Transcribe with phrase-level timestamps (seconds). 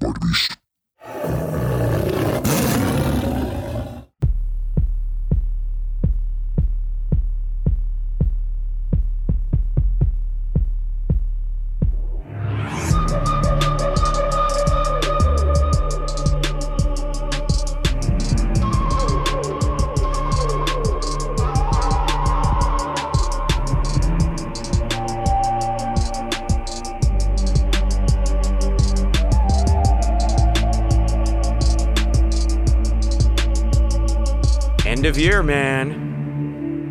[0.00, 0.57] End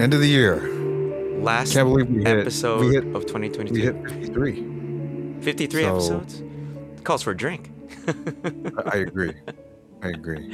[0.08, 0.62] End of the year.
[1.44, 3.74] Last Can't believe we hit- episode we hit- of 2022.
[3.74, 5.42] We hit 53.
[5.42, 6.44] 53 so- episodes.
[7.04, 7.70] Calls for a drink.
[8.08, 9.34] I- I agree.
[10.02, 10.48] I agree.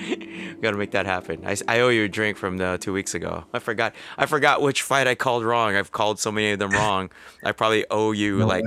[0.56, 1.46] We gotta make that happen.
[1.68, 3.44] I owe you a drink from the two weeks ago.
[3.54, 3.94] I forgot.
[4.18, 5.76] I forgot which fight I called wrong.
[5.76, 7.12] I've called so many of them wrong.
[7.46, 8.66] I probably owe you No, like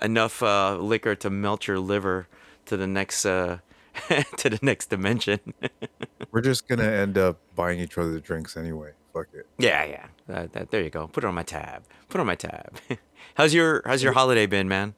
[0.00, 2.28] enough uh, liquor to melt your liver
[2.66, 3.58] to the next uh,
[4.36, 5.40] to the next dimension.
[6.30, 8.92] We're just gonna end up buying each other drinks anyway.
[9.16, 9.46] Fuck it.
[9.58, 10.06] yeah, yeah.
[10.28, 11.06] That, that, there you go.
[11.08, 11.84] Put it on my tab.
[12.08, 12.76] Put it on my tab.
[13.34, 14.94] how's your How's your holiday been, man?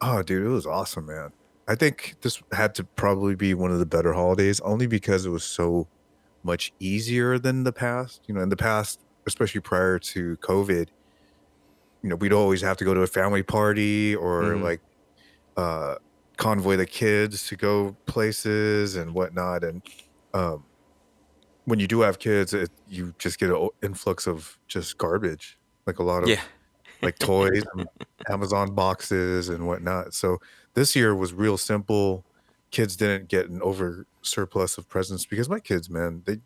[0.00, 1.32] Oh, dude, it was awesome, man.
[1.68, 5.30] I think this had to probably be one of the better holidays, only because it
[5.30, 5.86] was so
[6.42, 8.22] much easier than the past.
[8.26, 10.88] You know, in the past, especially prior to COVID,
[12.02, 14.62] you know, we'd always have to go to a family party or Mhm.
[14.62, 14.80] like
[15.56, 15.96] uh,
[16.38, 19.62] convoy the kids to go places and whatnot.
[19.62, 19.82] And
[20.32, 20.64] um,
[21.70, 25.98] when you do have kids, it, you just get an influx of just garbage, like
[25.98, 26.42] a lot of Yeah.
[27.02, 27.86] like toys and
[28.28, 30.12] Amazon boxes and whatnot.
[30.12, 30.38] So
[30.74, 32.24] this year was real simple.
[32.70, 36.36] Kids didn't get an over surplus of presents because my kids, man, they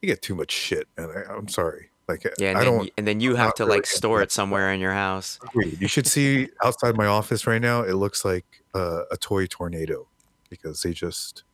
[0.00, 1.90] they get too much shit, and I, I'm sorry.
[2.08, 2.90] Like Yeah, and I then, don't.
[2.96, 5.38] and then you have to really like store it somewhere in your house.
[5.54, 7.82] You should see outside my office right now.
[7.82, 10.08] It looks like uh, a toy tornado
[10.48, 11.44] because they just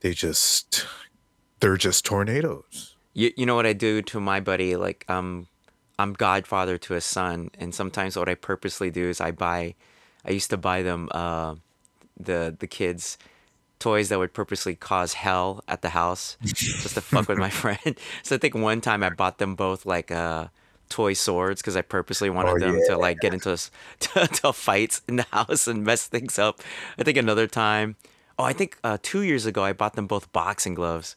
[0.00, 0.86] they just
[1.64, 2.94] they're just tornadoes.
[3.14, 4.76] You, you know what I do to my buddy?
[4.76, 5.46] Like, um,
[5.98, 9.74] I'm godfather to his son, and sometimes what I purposely do is I buy,
[10.26, 11.54] I used to buy them, uh,
[12.20, 13.16] the the kids,
[13.78, 16.36] toys that would purposely cause hell at the house,
[16.82, 17.98] just to fuck with my friend.
[18.22, 20.48] So I think one time I bought them both like uh,
[20.90, 23.70] toy swords because I purposely wanted Oh, them to like get into s-
[24.00, 26.60] to, to fights in the house and mess things up.
[26.98, 27.96] I think another time,
[28.38, 31.16] oh, I think uh, two years ago I bought them both boxing gloves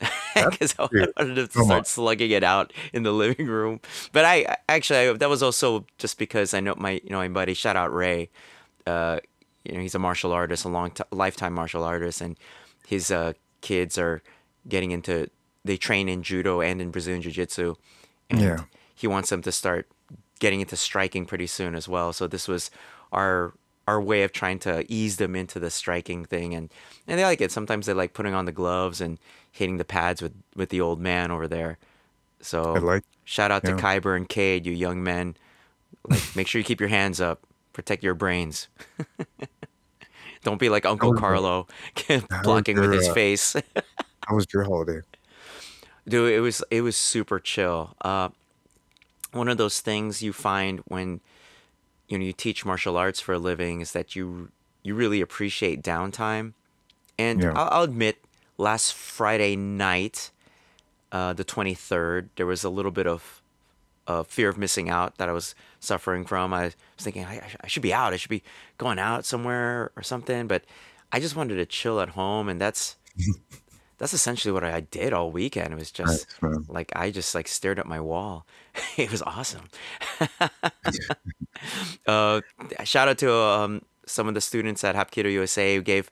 [0.34, 1.84] because I wanted to Come start on.
[1.84, 3.80] slugging it out in the living room.
[4.12, 7.18] But I I- actually I, that was also just because I know my you know
[7.18, 8.30] my buddy shout out Ray,
[8.86, 9.20] uh,
[9.64, 12.36] you know he's a martial artist, a long t- lifetime martial artist, and
[12.86, 14.22] his uh, kids are
[14.68, 15.28] getting into
[15.64, 17.74] they train in judo and in Brazilian jiu jitsu,
[18.30, 18.64] and Yeah.
[18.94, 19.86] he wants them to start
[20.38, 22.14] getting into striking pretty soon as well.
[22.14, 22.70] So this was
[23.12, 23.52] our
[23.90, 26.70] our way of trying to ease them into the striking thing and
[27.08, 27.50] and they like it.
[27.50, 29.18] Sometimes they like putting on the gloves and
[29.50, 31.76] hitting the pads with with the old man over there.
[32.40, 33.04] So I like.
[33.24, 33.72] shout out to.
[33.72, 35.36] Kyber and Cade, you young men.
[36.08, 37.40] Like make sure you keep your hands up.
[37.72, 38.68] Protect your brains.
[40.42, 41.66] Don't be like Uncle was Carlo
[42.44, 43.56] blocking with his uh, face.
[44.26, 45.00] How was your holiday?
[46.06, 47.96] Dude, it was it was super chill.
[48.02, 48.28] Uh,
[49.32, 51.20] one of those things you find when
[52.10, 54.50] you know you teach martial arts for a living is that you
[54.82, 56.52] you really appreciate downtime.
[57.18, 57.52] And Yeah.
[57.54, 58.18] I'll, I'll admit,
[58.58, 60.30] last Friday night,
[61.12, 63.40] uh, the twenty third, there was a little bit of
[64.06, 66.52] uh, fear of missing out that I was suffering from.
[66.52, 68.12] I was thinking I, I should be out.
[68.12, 68.42] I should be
[68.76, 70.48] going out somewhere or something.
[70.48, 70.64] But
[71.12, 72.96] I just wanted to chill at home, and that's
[73.98, 75.72] that's essentially what I did all weekend.
[75.72, 76.64] It was just man.
[76.68, 78.46] like I just like stared at my wall.
[78.96, 79.68] it was awesome.
[82.06, 82.40] uh,
[82.84, 86.10] shout out to um, some of the students at Hapkido USA who gave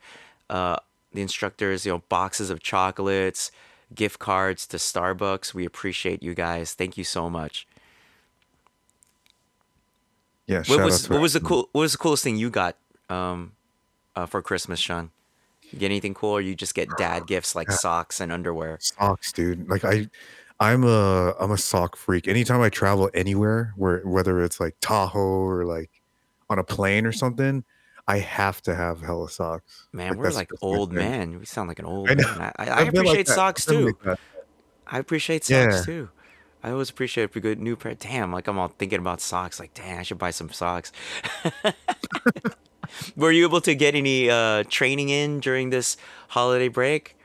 [0.50, 0.76] uh,
[1.12, 3.50] the instructors, you know, boxes of chocolates,
[3.94, 5.54] gift cards to Starbucks.
[5.54, 6.74] We appreciate you guys.
[6.74, 7.66] Thank you so much.
[10.46, 10.62] Yeah.
[10.66, 11.68] What was what was the cool?
[11.72, 12.76] What was the coolest thing you got
[13.10, 13.52] um,
[14.16, 15.10] uh, for Christmas, Sean?
[15.70, 17.76] You get anything cool, or you just get dad gifts like Yeah.
[17.76, 18.78] socks and underwear?
[18.80, 19.68] socks, dude.
[19.68, 20.08] Like I,
[20.60, 22.26] I'm a I'm a sock freak.
[22.26, 25.90] Anytime I travel anywhere, where whether it's like Tahoe or like
[26.50, 27.64] on a plane or something,
[28.08, 29.86] I have to have hella socks.
[29.92, 31.38] Man, Like, we're like old men.
[31.38, 32.26] We sound like an old I man.
[32.26, 33.94] I, I, I've like appreciate socks too.
[34.04, 34.18] like.
[34.86, 35.82] I appreciate socks Yeah.
[35.84, 36.08] too.
[36.64, 37.94] I always appreciate a good new pair.
[37.94, 39.60] Damn, like I'm all thinking about socks.
[39.60, 40.90] Like, damn, I should buy some socks.
[43.16, 45.96] Were you able to get any uh, training in during this
[46.28, 47.16] holiday break?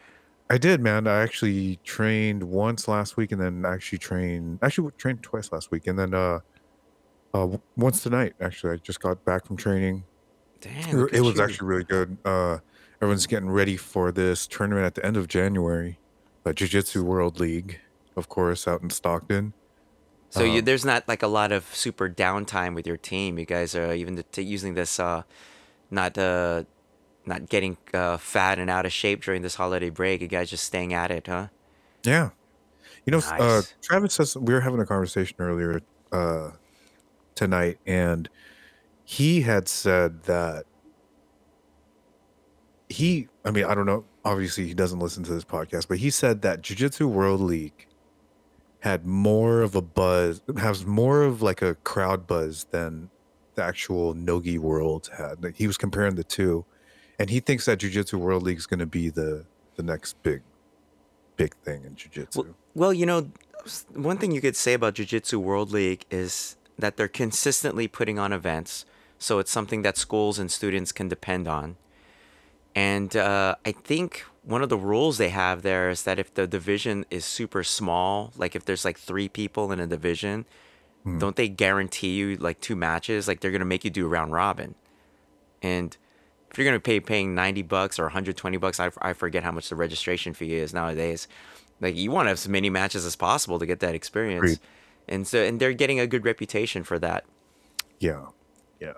[0.53, 1.07] I did, man.
[1.07, 5.87] I actually trained once last week, and then actually trained actually trained twice last week,
[5.87, 6.39] and then uh,
[7.33, 8.33] uh, once tonight.
[8.39, 10.03] Actually, I just got back from training.
[10.61, 11.43] Damn, It it was you.
[11.43, 12.17] actually really good.
[12.23, 12.59] Uh,
[13.01, 15.97] everyone's getting ready for this tournament at the end of January,
[16.43, 17.79] the Jiu Jitsu World League,
[18.15, 19.53] of course, out in Stockton.
[20.29, 23.39] So you, Um, there's not like a lot of super downtime with your team.
[23.39, 25.23] You guys are even t- using this, uh,
[25.89, 26.63] not uh,
[27.25, 30.21] not getting uh, fat and out of shape during this holiday break.
[30.21, 31.47] You guys just staying at it, huh?
[32.03, 32.31] yeah,
[33.05, 35.81] you know, s- uh, Travis says we were having a conversation earlier
[36.11, 36.51] uh,
[37.35, 38.29] tonight, and
[39.05, 40.65] he had said that
[42.89, 44.05] he, I mean, I don't know.
[44.25, 47.87] Obviously, he doesn't listen to this podcast, but he said that Jiu Jitsu World League
[48.81, 53.09] had more of a buzz, has more of like a crowd buzz than
[53.55, 55.43] the actual Nogi World had.
[55.43, 56.65] Like he was comparing the two,
[57.23, 59.45] and he thinks that Jiu Jitsu World League is going to be the
[59.77, 60.41] the next big
[61.37, 63.31] big thing in Jiu Well, well, you know,
[63.93, 68.19] one thing you could say about Jiu Jitsu World League is that they're consistently putting
[68.19, 68.85] on events.
[69.19, 71.77] So it's something that schools and students can depend on.
[72.75, 76.45] And uh, I think one of the rules they have there is that if the
[76.45, 80.45] division is super small, like if there's like three people in a division,
[81.03, 81.19] Hmm.
[81.19, 83.27] don't they guarantee you like two matches?
[83.29, 84.75] Like they're gonna make you do round robin.
[85.61, 85.95] And
[86.53, 89.69] if you're gonna pay paying 90 bucks or 120 bucks, I, I forget how much
[89.69, 91.27] the registration fee is nowadays.
[91.81, 94.43] Like you want to have as many matches as possible to get that experience.
[94.43, 94.59] Agreed.
[95.07, 97.25] And so and they're getting a good reputation for that.
[97.99, 98.27] Yeah,
[98.79, 98.93] yeah.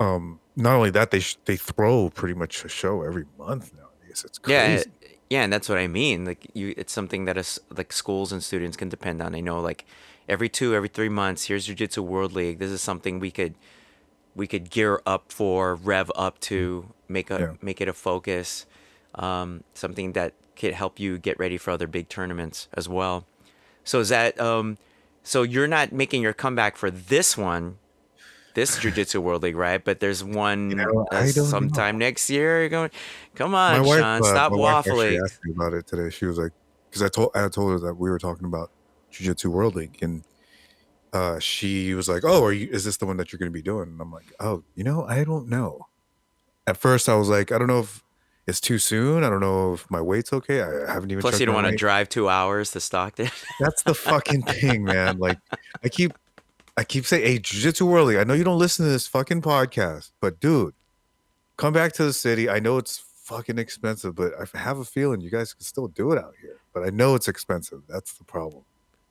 [0.00, 4.24] Um, not only that, they sh- they throw pretty much a show every month nowadays.
[4.24, 4.90] It's Yeah, crazy.
[5.28, 6.24] yeah, and that's what I mean.
[6.24, 9.32] Like you, it's something that is like schools and students can depend on.
[9.32, 9.84] They know like
[10.26, 11.44] every two, every three months.
[11.44, 12.58] Here's Jiu Jitsu World League.
[12.60, 13.54] This is something we could
[14.34, 17.52] we could gear up for, rev up to, make a Yeah.
[17.60, 18.66] make it a focus.
[19.14, 23.26] Um, something that could help you get ready for other big tournaments as well.
[23.84, 24.78] So is that um,
[25.22, 27.78] so you're not making your comeback for this one,
[28.54, 29.82] this Jiu Jitsu World League, right?
[29.82, 31.42] But there's one You know, uh, don't know.
[31.44, 32.60] sometime next year.
[32.60, 32.90] You're going,
[33.34, 34.86] come on, wife, Sean, uh, stop my wife
[35.24, 36.10] asked me about it today.
[36.10, 36.52] She was like,
[36.88, 38.70] because I told I told her that we were talking about
[39.10, 40.24] Jiu Jitsu World League, and
[41.12, 42.68] uh, she was like, "Oh, are you?
[42.70, 44.84] Is this the one that you're going to be doing?" And I'm like, "Oh, you
[44.84, 45.86] know, I don't know."
[46.66, 48.02] At first, I was like, "I don't know if
[48.46, 49.22] it's too soon.
[49.22, 50.62] I don't know if my weight's okay.
[50.62, 53.30] I haven't even Plus, you don't want to drive two hours to Stockton.
[53.60, 55.18] That's the fucking thing, man.
[55.18, 55.38] Like,
[55.84, 56.12] I keep,
[56.76, 58.18] I keep saying, "Hey, Jiu Jitsu World League.
[58.18, 60.74] I know you don't listen to this fucking podcast, but dude,
[61.56, 62.48] come back to the city.
[62.48, 66.12] I know it's fucking expensive, but I have a feeling you guys can still do
[66.12, 66.58] it out here.
[66.72, 67.82] But I know it's expensive.
[67.88, 68.64] That's the problem.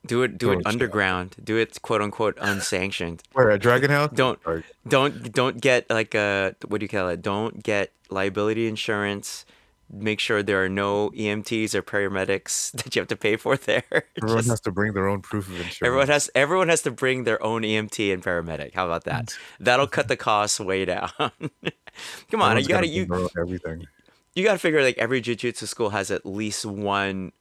[0.05, 1.35] Do it, do it a underground.
[1.43, 3.21] Do it quote unquote unsanctioned.
[3.33, 4.11] Where at Dragon House?
[4.13, 7.21] Don't Or- don't don't get like a what do you call it?
[7.21, 9.45] Don't get liability insurance.
[9.93, 13.83] Make sure there are no EMTs or paramedics that you have to pay for there.
[14.17, 15.79] everyone Just- has to bring their own proof of insurance.
[15.83, 18.73] everyone has everyone has to bring their own EMT and paramedic.
[18.73, 19.37] How about that?
[19.59, 21.09] That'll cut the costs way down.
[21.19, 23.87] Come on, Everyone's you gotta you bring their own everything.
[24.33, 27.33] you gotta figure like every jiu-jitsu school has at least one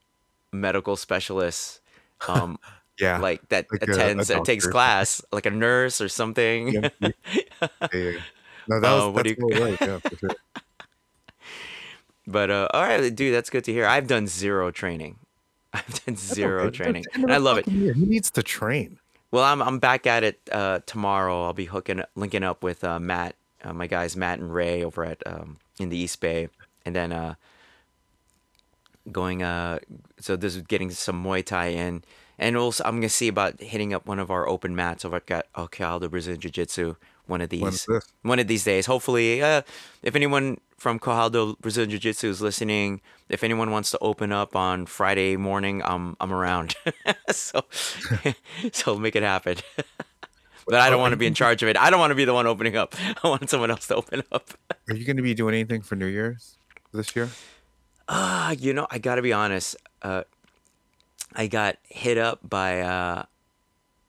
[0.52, 1.79] medical specialist
[2.28, 2.58] um
[2.98, 3.18] Yeah.
[3.18, 6.88] like that Like a- a attends and takes class like a nurse or something yeah,
[7.00, 8.12] yeah.
[8.68, 9.80] No, that Uh, was what do you- all right.
[9.80, 10.30] Yeah, sure.
[12.26, 15.16] but uh all right dude that's good to hear i've done zero training
[15.72, 16.76] i've done zero okay.
[16.76, 17.94] training and i love it year.
[17.94, 18.98] He needs to train.
[19.30, 22.98] well i'm, I'm back at it uh tomorrow i'll be hooking linking up with uh
[23.00, 23.34] matt
[23.64, 26.48] uh, my guys matt and ray over at um in the east bay
[26.84, 27.34] and then uh
[29.10, 29.78] going uh
[30.18, 32.02] so this is getting some muay thai in
[32.38, 35.52] and also i'm gonna see about hitting up one of our open mats over at
[35.54, 36.96] Okayaldo Brazilian Jiu Jitsu
[37.30, 37.86] one of these
[38.22, 38.86] one of these days.
[38.86, 39.62] Hopefully, uh,
[40.02, 44.54] if anyone from Cojaldo Brazilian Jiu Jitsu is listening, if anyone wants to open up
[44.56, 46.74] on Friday morning, I'm I'm around.
[47.30, 47.64] so
[48.72, 49.56] so make it happen.
[50.66, 51.78] but I don't want to be in charge of it.
[51.78, 52.94] I don't want to be the one opening up.
[53.24, 54.50] I want someone else to open up.
[54.88, 56.56] Are you going to be doing anything for New Year's
[56.92, 57.30] this year?
[58.10, 59.76] Ah, you know, I gotta be honest.
[60.02, 60.24] Uh,
[61.34, 63.24] I got hit up by uh,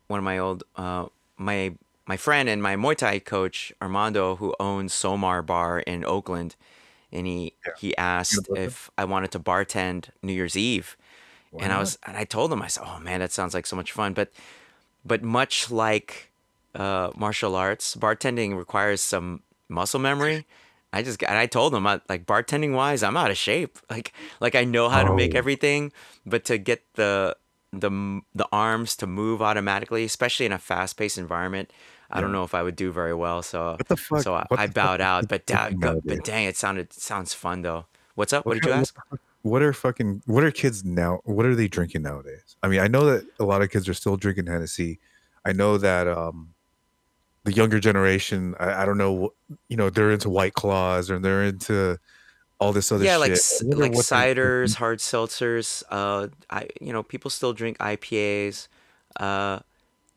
[0.08, 1.76] one of my old uh, my
[2.08, 6.56] my friend and my Muay Thai coach Armando, who owns Somar Bar in Oakland,
[7.12, 7.74] and he Yeah.
[7.78, 10.98] he asked if I wanted to bartend New Year's Eve,
[11.60, 13.76] and I was and I told him I said, "Oh man, that sounds like so
[13.76, 14.32] much fun," but
[15.06, 16.32] but much like
[16.76, 20.46] uh, martial arts, bartending requires some muscle memory.
[20.94, 23.78] I just got and I told him I, like bartending wise, I'm out of shape.
[23.90, 25.38] Like like I know how to make Oh.
[25.38, 25.92] everything,
[26.26, 27.36] but to get the
[27.74, 31.72] the the arms to move automatically, especially in a fast paced environment,
[32.10, 33.42] I don't know if I would do very well.
[33.42, 34.22] So What fuck?
[34.22, 35.28] so I, what I fuck bowed are out.
[35.30, 37.86] But da- but dang, it sounded sounds fun though.
[38.16, 38.46] What's up?
[38.46, 38.94] What did you ask?
[39.44, 41.22] What are fucking what are kids now?
[41.24, 42.58] What are they drinking nowadays?
[42.62, 45.00] I mean, I know that a lot of kids are still drinking Hennessy.
[45.46, 46.54] I know that um
[47.44, 49.34] the younger generation, I, I don't know,
[49.70, 52.00] you know, they're into White Claws or they're into
[52.60, 53.42] all this other Yeah, like shit.
[53.62, 55.84] wonder like ciders, hard seltzers.
[55.90, 58.68] Uh, I you know people still drink IPAs.
[59.20, 59.60] Uh,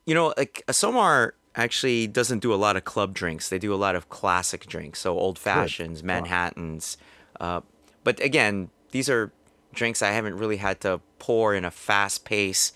[0.07, 3.49] you know like Somar actually doesn't do a lot of club drinks.
[3.49, 6.03] They do a lot of classic drinks, so old fashions.
[6.03, 6.97] Manhattans.
[7.41, 7.61] Uh,
[8.05, 9.33] but again, these are
[9.75, 12.73] drinks I haven't really had to pour in a fast pace,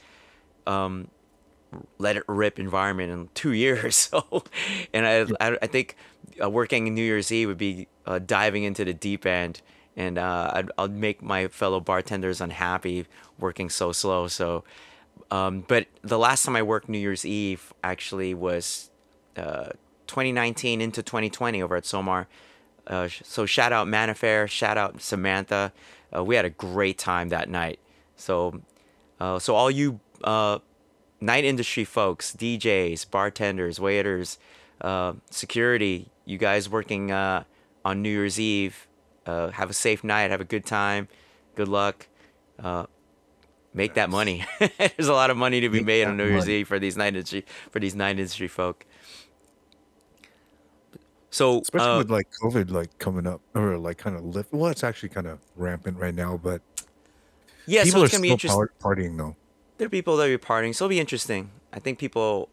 [1.99, 3.97] let it rip environment in two years.
[3.97, 4.45] So,
[4.93, 5.97] and I I, I think
[6.43, 9.61] uh, working New Year's Eve would be uh, diving into the deep end,
[9.97, 13.07] and uh, I'd, I'd make my fellow bartenders unhappy
[13.39, 14.29] working so slow.
[14.29, 14.65] So,
[15.31, 18.91] um, but the last time I worked New Year's Eve actually was
[19.37, 19.71] uh,
[20.07, 22.27] 2019 into 2020 over at Somar.
[22.87, 25.73] Uh, so shout out Manifair, shout out Samantha.
[26.15, 27.79] Uh, we had a great time that night.
[28.17, 28.63] So,
[29.21, 30.59] uh, so all you uh,
[31.21, 34.39] night industry folks, DJs, bartenders, waiters,
[34.81, 37.45] uh, security, you guys working uh,
[37.85, 38.87] on New Year's Eve,
[39.27, 41.09] uh, have a safe night, have a good time,
[41.55, 42.07] good luck,
[43.75, 44.45] make that money.
[44.79, 46.49] There's a lot of money to be Make made on New Year's.
[46.49, 48.85] Eve for these night industry for these night industry folk.
[51.31, 54.53] So, Especially uh, with like COVID like coming up or like kind of lift.
[54.53, 56.63] Well, it's actually kind of rampant right now, but
[57.67, 59.37] yeah, so people are gonna be still partying though.
[59.79, 61.51] There are people that are partying, so it'll be interesting.
[61.73, 62.49] I think people,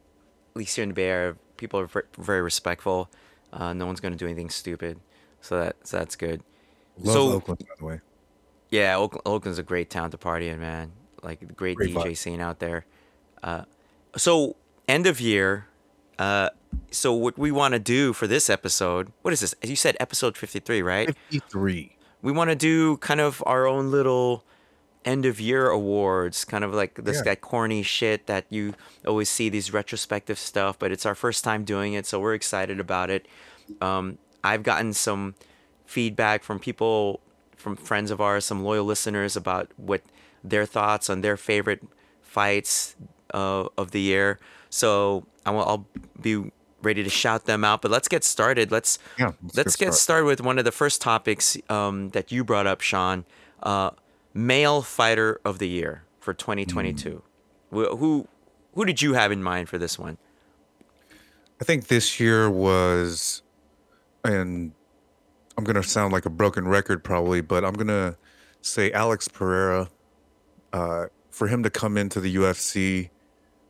[0.54, 3.10] at least here in the Bay Area, people are very respectful.
[3.52, 5.00] Uh, no one's gonna do anything stupid,
[5.42, 6.42] so that so that's good.
[6.98, 8.00] Love So Oakland, by the way.
[8.70, 10.92] yeah, Oakland, Oakland's a great town to party in, man.
[11.24, 12.06] Like the great Great vibe.
[12.12, 12.86] DJ scene out there.
[14.18, 14.56] So
[14.88, 15.68] end of year.
[16.18, 16.50] Uh,
[16.92, 19.12] so what we want to do for this episode?
[19.22, 19.54] What is this?
[19.62, 21.08] As you said, episode fifty three, right?
[21.30, 21.98] 53.
[22.22, 24.44] We want to do kind of our own little
[25.06, 27.24] end of year awards, kind of like this Yeah.
[27.24, 28.74] that corny shit that you
[29.08, 32.80] always see these retrospective stuff, but it's our first time doing it, so we're excited
[32.80, 33.28] about it.
[33.82, 35.36] Um, I've gotten some
[35.86, 37.20] feedback from people,
[37.56, 40.02] from friends of ours, some loyal listeners about what
[40.44, 41.84] their thoughts on their favorite
[42.22, 42.96] fights
[43.34, 44.40] uh, of the year.
[44.70, 45.88] So I will, I'll
[46.22, 47.82] be ready to shout them out.
[47.82, 48.72] But let's get started.
[48.72, 49.98] Let's Yeah, let's let's get started.
[49.98, 53.26] started with one of the first topics um, that you brought up, Sean.
[53.64, 53.92] Uh,
[54.36, 57.24] male fighter of the year for 2022.
[57.72, 58.28] Wh- Who
[58.76, 60.18] who did you have in mind for this one?
[61.62, 63.42] I think this year was,
[64.26, 64.74] and
[65.58, 68.18] I'm going to sound like a broken record probably, but I'm going to
[68.62, 69.90] say Alex Pereira.
[70.74, 73.10] Uh, for him to come into the UFC,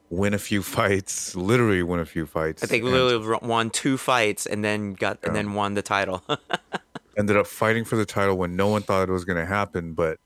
[0.10, 2.64] win a few fights, literally win a few fights.
[2.64, 6.24] I think literally won two fights and then got and then won the title.
[7.18, 9.94] ended up fighting for the title when no one thought it was going to happen.
[9.94, 10.18] But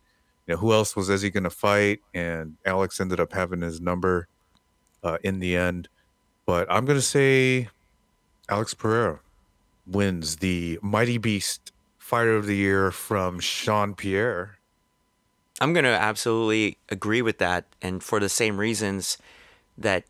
[0.50, 2.02] you know, who else was Izzy going to fight?
[2.12, 4.28] And Alex ended up having his number
[5.04, 5.90] uh, in the end.
[6.48, 7.70] But I'm going to say
[8.50, 9.20] Alex Pereira
[9.86, 14.58] wins the Mighty Beast Fighter of the Year from Sean Pierre.
[15.62, 19.18] I'm gonna absolutely agree with that, and for the same reasons
[19.78, 20.06] that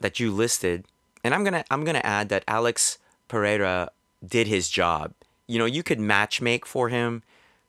[0.00, 0.84] that you listed.
[1.24, 3.90] And I'm gonna I'm gonna add that Alex Pereira
[4.24, 5.14] did his job.
[5.46, 7.22] You know, you could match make for him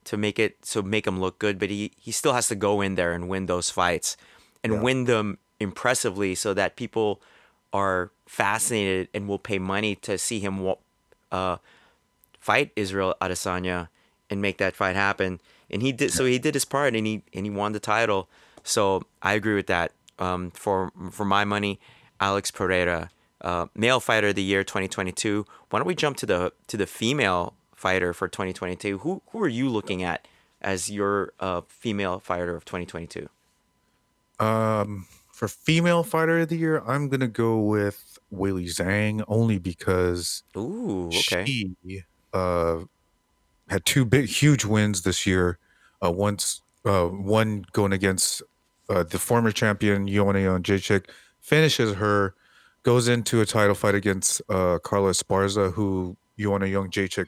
[0.05, 2.81] to make it so make him look good, but he he still has to go
[2.81, 4.17] in there and win those fights
[4.63, 4.81] and Yeah.
[4.81, 7.21] win them impressively so that people
[7.73, 10.73] are fascinated and will pay money to see him
[11.31, 11.57] uh,
[12.39, 13.89] fight Israel Adesanya
[14.29, 15.39] and make that fight happen.
[15.69, 18.29] And he did so he did his part and he and he won the title.
[18.63, 19.91] So I agree with that.
[20.19, 21.79] Um, for for my money,
[22.19, 23.09] Alex Pereira,
[23.41, 25.45] uh, male fighter of the year 2022.
[25.69, 28.99] Why don't we jump to the to the female fighter for 2022?
[28.99, 30.27] Who who are you looking at
[30.61, 33.29] as your uh, female fighter of 2022?
[34.39, 40.43] Um, for female fighter of the year, I'm gonna go with Weili Zhang only because
[40.57, 41.45] Ooh, okay.
[41.45, 42.03] she
[42.33, 42.79] uh
[43.69, 45.59] had two big huge wins this year.
[46.03, 48.41] Uh once uh one going against
[48.89, 51.09] uh the former champion Joanna Jedrzejczyk
[51.41, 52.33] finishes her,
[52.83, 57.27] goes into a title fight against uh Carla Esparza, who Joanna Jedrzejczyk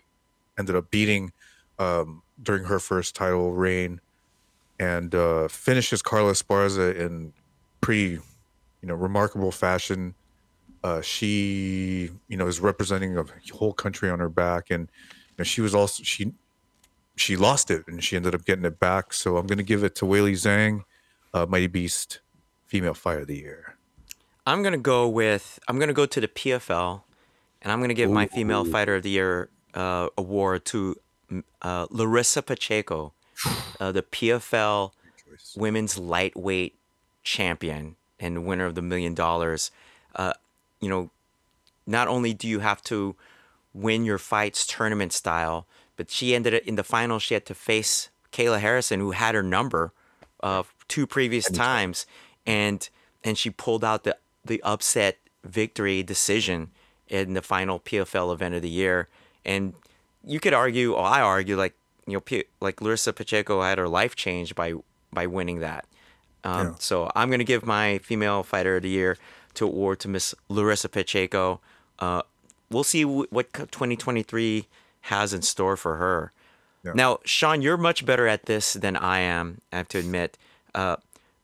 [0.58, 1.32] ended up beating
[1.80, 4.00] um during her first title reign
[4.80, 7.34] and uh finishes Carla Esparza in
[7.82, 8.20] pretty
[8.82, 10.16] you know remarkable fashion.
[10.84, 15.44] Uh, she you know is representing a whole country on her back and you know,
[15.44, 16.34] she was also she
[17.16, 19.12] she lost it and she ended up getting it back.
[19.12, 20.84] So i'm going to give it to Weili Zhang
[21.34, 22.20] uh, mighty beast
[22.66, 23.76] female fire of the year.
[24.46, 27.02] I'm gonna go with I'm gonna go to the PFL,
[27.62, 31.00] and I'm gonna give my female Ooh, fighter of the year uh, award to
[31.62, 33.14] uh, Larissa Pacheco,
[33.80, 34.92] uh, the PFL
[35.56, 36.76] women's lightweight
[37.24, 39.70] champion and winner of the million dollars.
[40.16, 40.34] Uh,
[40.82, 41.12] you know,
[41.86, 43.16] not only do you have to
[43.74, 47.20] win your fights tournament style, but she ended it in the final.
[47.20, 49.94] She had to face Kayla Harrison, who had her number
[50.42, 52.08] uh, two previous times,
[52.48, 52.90] and
[53.24, 56.72] and she pulled out the the upset victory decision
[57.08, 59.08] in the final PFL event of the year.
[59.48, 59.74] And
[60.24, 61.74] you could argue, or I argue, like
[62.06, 64.74] you know, P- like Larissa Pacheco had her life changed by
[65.12, 65.86] by winning that.
[66.44, 66.74] Um, Yeah.
[66.80, 69.18] So I'm gonna give my female fighter of the year
[69.56, 71.60] to award to Miss Larissa Pacheco.
[71.98, 72.22] Uh,
[72.70, 74.68] we'll see w- what 2023
[75.02, 76.32] has in store for her.
[76.84, 76.92] Yeah.
[76.94, 79.62] Now, Sean, you're much better at this than I am.
[79.72, 80.38] I have to admit.
[80.76, 80.98] Uh,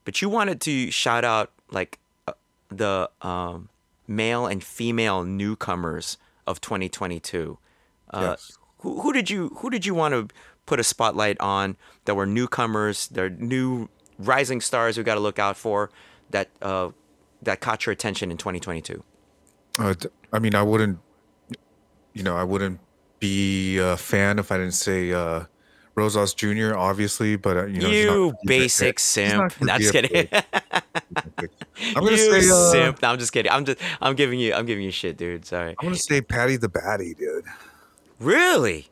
[0.06, 2.34] but you wanted to shout out like uh,
[2.70, 3.70] the um,
[4.08, 7.58] male and female newcomers of 2022.
[8.14, 8.52] Uh, Yes.
[8.80, 10.28] who, who did you who did you want to
[10.66, 13.90] put a spotlight on that were newcomers, they're new
[14.20, 15.90] rising stars we got to look out for
[16.30, 16.90] that uh,
[17.42, 19.04] that caught your attention in 2022?
[19.80, 19.94] Uh,
[20.32, 21.00] I mean, I wouldn't,
[22.14, 22.80] you know, I wouldn't
[23.20, 25.46] be a fan if I didn't say uh,
[25.96, 26.76] Rosas Jr.
[26.76, 29.54] Obviously, but uh, you know, not you a- basic not simp.
[29.62, 30.28] I'm just kidding.
[31.96, 33.02] I'm gonna you say, uh, simp.
[33.02, 33.52] No, I'm just kidding.
[33.52, 35.46] I'm just I'm giving you I'm giving you shit, dude.
[35.46, 35.72] Sorry.
[35.80, 37.46] I'm gonna say Paddy the Baddy, dude.
[38.24, 38.88] Really?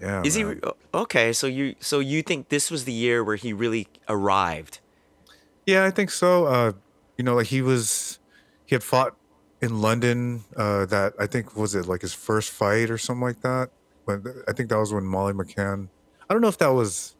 [0.00, 0.22] Yeah.
[0.24, 0.60] Is he man.
[0.92, 1.32] okay?
[1.32, 4.80] So you so you think this was the year where he really arrived?
[5.66, 6.46] Yeah, I think so.
[6.46, 6.72] Uh,
[7.16, 8.18] you know, like he was,
[8.66, 9.16] he had fought
[9.62, 10.44] in London.
[10.56, 13.70] Uh, that I think was it like his first fight or something like that.
[14.06, 15.88] But I think that was when Molly McCann.
[16.28, 17.16] I don't know if that was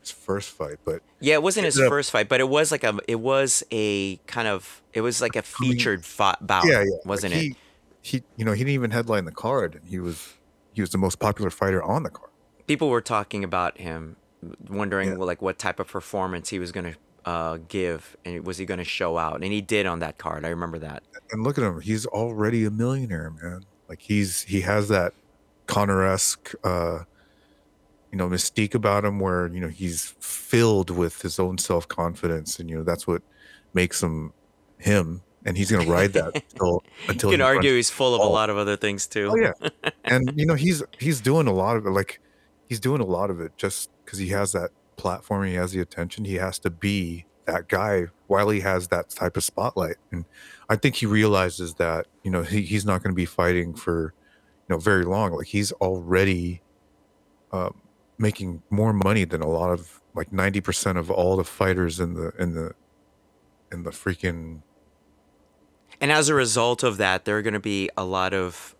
[0.00, 1.88] his first fight, but Yeah, it wasn't his Yeah.
[1.88, 5.36] first fight, but it was like a it was a kind of it was like
[5.36, 7.56] a featured fought bout, yeah, yeah, wasn't like it?
[8.02, 9.74] He, you know, he didn't even headline the card.
[9.76, 10.34] and He was,
[10.72, 12.30] he was the most popular fighter on the card.
[12.66, 14.16] People were talking about him,
[14.68, 15.16] wondering Yeah.
[15.16, 16.94] like what type of performance he was gonna
[17.26, 19.42] uh, give, and was he gonna show out?
[19.42, 20.44] And he did on that card.
[20.46, 21.02] I remember that.
[21.32, 23.64] And look at him; he's already a millionaire, man.
[23.88, 25.12] Like he's he has that
[25.66, 27.00] Conor-esque, uh,
[28.10, 32.58] you know, mystique about him, where you know he's filled with his own self confidence,
[32.58, 33.22] and you know that's what
[33.74, 34.32] makes him
[34.78, 35.22] him.
[35.44, 38.50] And he's gonna ride that until until You can argue he's full of a lot
[38.50, 39.32] of other things too.
[39.32, 41.90] Oh yeah, and you know he's he's doing a lot of it.
[41.90, 42.20] Like
[42.68, 45.46] he's doing a lot of it just because he has that platform.
[45.46, 46.24] He has the attention.
[46.24, 49.96] He has to be that guy while he has that type of spotlight.
[50.12, 50.24] And
[50.68, 54.14] I think he realizes that you know he, he's not going to be fighting for
[54.68, 55.32] you know very long.
[55.32, 56.62] Like he's already
[57.52, 57.80] um,
[58.18, 62.14] making more money than a lot of like ninety percent of all the fighters in
[62.14, 62.72] the in the
[63.72, 64.62] in the freaking
[66.00, 68.74] And as a result of that, there are going to be a lot of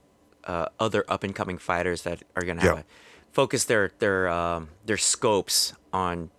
[0.44, 2.80] uh, other up and coming fighters that are going to have Yeah.
[2.80, 2.84] a,
[3.32, 6.30] focus their their um, their scopes on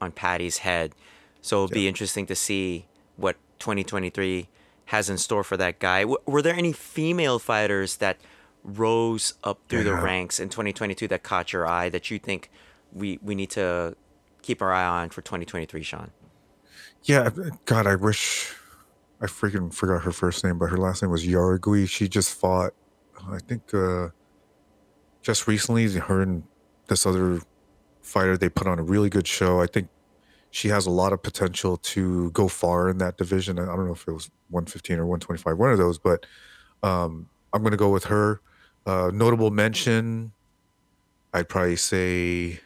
[0.00, 0.94] on Paddy's head.
[1.42, 4.48] So it'll be interesting to see what 2023
[4.86, 6.00] has in store for that guy.
[6.00, 8.16] W- were there any female fighters that
[8.64, 12.50] rose up through the ranks in 2022 that caught your eye that you think
[12.92, 13.94] we we need to
[14.42, 16.10] keep our eye on for 2023, Sean?
[17.04, 17.30] Yeah,
[17.66, 18.54] God, I wish
[19.20, 21.88] I freaking forgot her first name, but her last name was Yaragui.
[21.88, 22.72] She just fought,
[23.28, 24.08] I think, uh,
[25.22, 25.92] just recently.
[25.92, 26.42] Her and
[26.88, 27.42] this other
[28.00, 29.60] fighter, they put on a really good show.
[29.60, 29.88] I think
[30.50, 33.58] she has a lot of potential to go far in that division.
[33.58, 36.24] I don't know if it was 115 or 125, one of those, but
[36.82, 38.40] um, I'm going to go with her.
[38.86, 40.32] Uh, notable mention,
[41.34, 42.60] I'd probably say.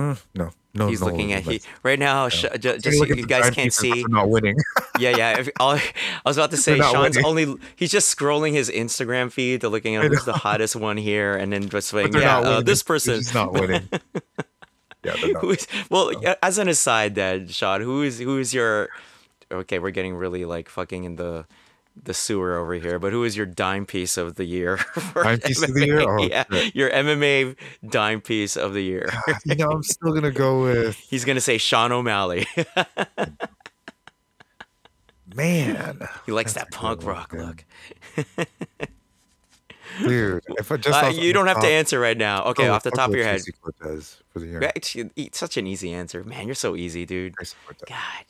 [0.00, 0.88] Uh, no, no.
[0.88, 2.30] He's no looking at he right now.
[2.30, 4.04] Sh- a just so you guys can't see.
[4.08, 4.56] not winning.
[4.98, 5.38] Yeah, yeah.
[5.38, 5.82] If, all, I
[6.26, 7.24] was about to say, Sean's winning.
[7.24, 9.62] only he's just scrolling his Instagram feed.
[9.62, 12.82] They're looking at who's the hottest one here, and then just saying, yeah, uh, this
[12.82, 13.22] person.
[13.32, 13.88] not winning.
[15.04, 15.44] yeah, not.
[15.44, 18.90] Is, well, as an aside, then Sean, who is who is your?
[19.50, 21.46] Okay, we're getting really like fucking in the
[22.02, 22.98] the sewer over here.
[22.98, 24.78] But who is your dime piece of the year?
[25.14, 26.00] Dime piece of the year?
[26.00, 26.74] Oh, yeah, shit.
[26.74, 27.56] your MMA
[27.88, 29.08] dime piece of the year.
[29.44, 32.46] you know, I'm still gonna go with He's gonna say Sean O'Malley.
[35.34, 37.64] man, he likes that punk rock look.
[40.00, 40.42] dude.
[40.58, 42.44] If I just Uh, you don't have to answer right now.
[42.44, 43.40] Okay, I'll- off the top of your head.
[43.62, 44.72] Cortez for the year.
[44.74, 46.46] It's, such an easy answer, man.
[46.46, 47.34] You're so easy, dude.
[47.86, 48.24] God,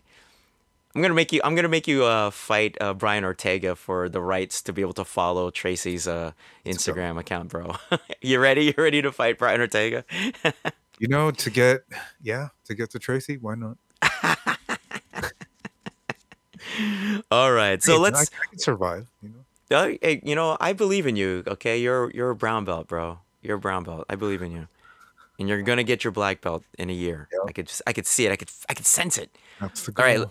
[0.95, 1.41] I'm gonna make you.
[1.45, 4.95] I'm gonna make you uh, fight uh, Brian Ortega for the rights to be able
[4.95, 6.33] to follow Tracy's uh.
[6.67, 7.77] Instagram account, bro.
[8.21, 8.65] you ready?
[8.67, 10.05] You ready to fight Brian Ortega?
[11.01, 11.81] You know, to get
[12.23, 13.79] yeah, to get to Tracy, why not?
[17.31, 18.19] All right, so Hey, let's.
[18.19, 19.07] I, I can survive.
[19.23, 21.43] You know, Uh, hey, you know, I believe in you.
[21.47, 23.21] Okay, you're you're a brown belt, bro.
[23.41, 24.05] You're a brown belt.
[24.11, 24.69] I believe in you,
[25.39, 27.29] and you're gonna get your black belt in a year.
[27.33, 27.49] Yeah.
[27.49, 28.33] I could just, I could see it.
[28.33, 29.31] I could I could sense it.
[29.59, 30.05] that's the goal.
[30.05, 30.27] right,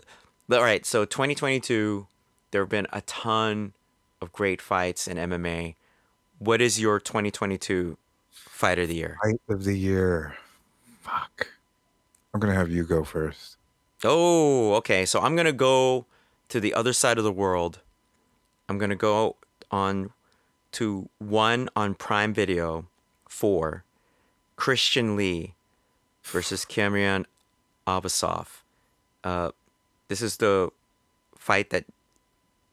[0.52, 0.86] all right.
[0.86, 2.08] So 2022,
[2.52, 3.74] there have been a ton
[4.22, 5.76] of great fights in MMA.
[6.40, 7.98] What is your 2022
[8.32, 9.18] fight of the year?
[9.24, 10.36] Fight of the year.
[11.02, 11.48] Fuck.
[12.34, 13.58] I'm gonna have you go first.
[14.04, 15.06] Oh, okay.
[15.06, 16.06] So I'm gonna go
[16.50, 17.80] to the other side of the world.
[18.68, 19.36] I'm gonna go
[19.72, 20.12] on
[20.74, 22.86] to one on Prime Video
[23.28, 23.84] for
[24.56, 25.54] Christian Lee
[26.24, 27.26] versus Kiamrian
[27.88, 28.62] Abbasov.
[29.24, 29.52] Uh,
[30.10, 30.70] this is the
[31.38, 31.86] fight that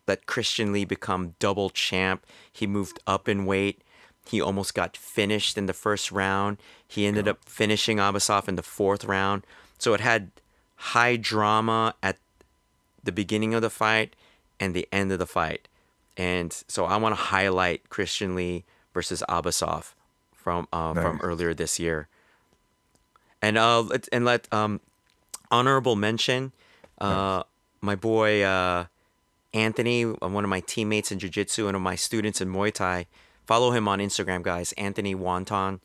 [0.08, 2.26] let Christian Lee become double champ.
[2.52, 3.80] He moved up in weight.
[4.26, 6.58] He almost got finished in the first round.
[6.86, 9.44] He ended up finishing Abbasov in the fourth round.
[9.78, 10.30] So it had
[10.76, 12.18] high drama at
[13.02, 14.16] the beginning of the fight
[14.58, 15.68] and the end of the fight.
[16.16, 19.92] And so I want to highlight Christian Lee versus Abbasov
[20.34, 22.08] from uh, from earlier this year.
[23.42, 24.80] And uh let and let um
[25.50, 26.52] honorable mention
[26.98, 27.42] uh
[27.80, 28.86] my boy uh
[29.54, 33.06] Anthony, uh, one of my teammates in jiu-jitsu one of my students in Muay Thai.
[33.46, 34.72] Follow him on Instagram, guys.
[34.72, 35.80] Anthony Wonton.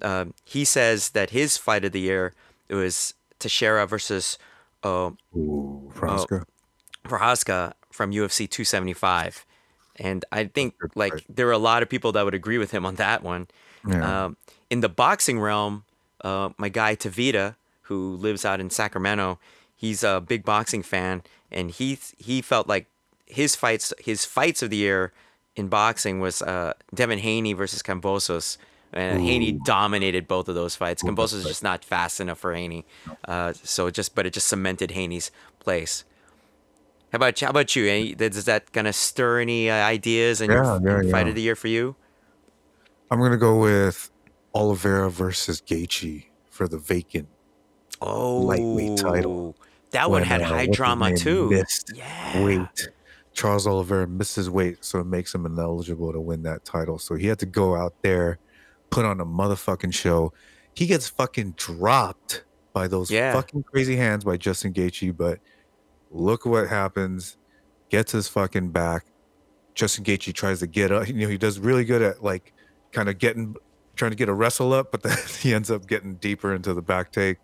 [0.00, 2.32] Uh, he says that his fight of the year
[2.68, 4.38] it was Teixeira versus
[4.82, 6.46] uh, Ooh, Franska.
[7.04, 9.44] Prochazka from UFC 275.
[9.96, 12.86] And I think like there are a lot of people that would agree with him
[12.86, 13.48] on that one.
[13.86, 14.24] Yeah.
[14.24, 14.36] Um,
[14.70, 15.84] in the boxing realm,
[16.22, 19.38] uh, my guy Tavita, who lives out in Sacramento,
[19.82, 22.86] he's a big boxing fan, and he he felt like
[23.26, 25.12] his fights his fights of the year
[25.56, 28.56] in boxing was uh, Devin Haney versus Kambosos.
[28.94, 31.02] And Haney dominated both of those fights.
[31.02, 32.84] Ooh, Kambosos is just not fast enough for Haney,
[33.26, 36.04] uh, so just but it just cemented Haney's place.
[37.10, 37.86] How about how about you?
[37.88, 41.28] Any, does that kind of stir any uh, ideas in Yeah, f- yeah, fight yeah.
[41.30, 41.96] of the year for you?
[43.10, 44.10] I'm gonna go with
[44.54, 47.28] Oliveira versus Gaethje for the vacant
[48.02, 49.56] Oh, lightweight title.
[49.92, 51.50] That one had uh, high drama too.
[51.50, 52.42] Missed Yeah.
[52.44, 52.88] weight.
[53.34, 56.98] Charles Oliveira misses weight, so it makes him ineligible to win that title.
[56.98, 58.38] So he had to go out there,
[58.90, 60.32] put on a motherfucking show.
[60.74, 63.32] He gets fucking dropped by those Yeah.
[63.32, 65.38] fucking crazy hands by Justin Gaethje, but
[66.10, 67.36] look what happens.
[67.90, 69.04] Gets his fucking back.
[69.74, 71.08] Justin Gaethje tries to get up.
[71.08, 72.52] You know, he does really good at like
[72.92, 73.54] kind of getting,
[73.96, 76.82] trying to get a wrestle up, but then he ends up getting deeper into the
[76.82, 77.38] back take.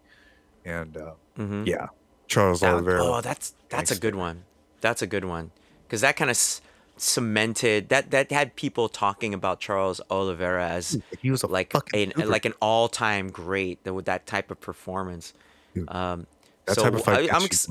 [0.65, 1.87] And uh, hmm yeah,
[2.29, 3.03] Charles Oliveira.
[3.03, 4.45] oh, that's that's a good one.
[4.81, 5.51] That's a good one
[5.87, 6.61] because that kind of s-
[6.97, 12.11] cemented that that had people talking about Charles Oliveira as he was a like fucking
[12.13, 15.33] a super like an all time great that with that type of performance.
[15.75, 16.27] Dude, Um,
[16.67, 17.31] that so type of fight.
[17.33, 17.69] I, I'm ex-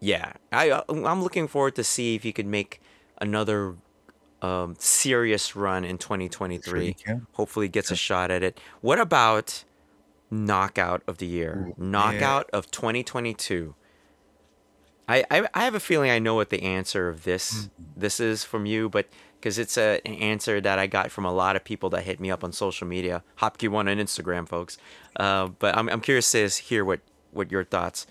[0.00, 2.80] yeah, I uh, I'm looking forward to see if he could make
[3.20, 3.74] another
[4.42, 6.86] um, serious run in 2023.
[6.86, 7.26] you can.
[7.34, 8.58] Hopefully, gets a shot at it.
[8.80, 9.62] What about
[10.32, 11.68] knockout of the year?
[11.68, 13.76] Ooh, knockout of 2022.
[15.08, 17.84] I, I I have a feeling I know what the answer of this Mm-hmm.
[17.96, 19.08] this is from you, but
[19.40, 22.20] because it's a, an answer that I got from a lot of people that hit
[22.20, 24.78] me up on social media, hapki1 on Instagram, folks.
[25.16, 27.00] Uh, but I'm I'm curious to hear what
[27.32, 28.06] what your thoughts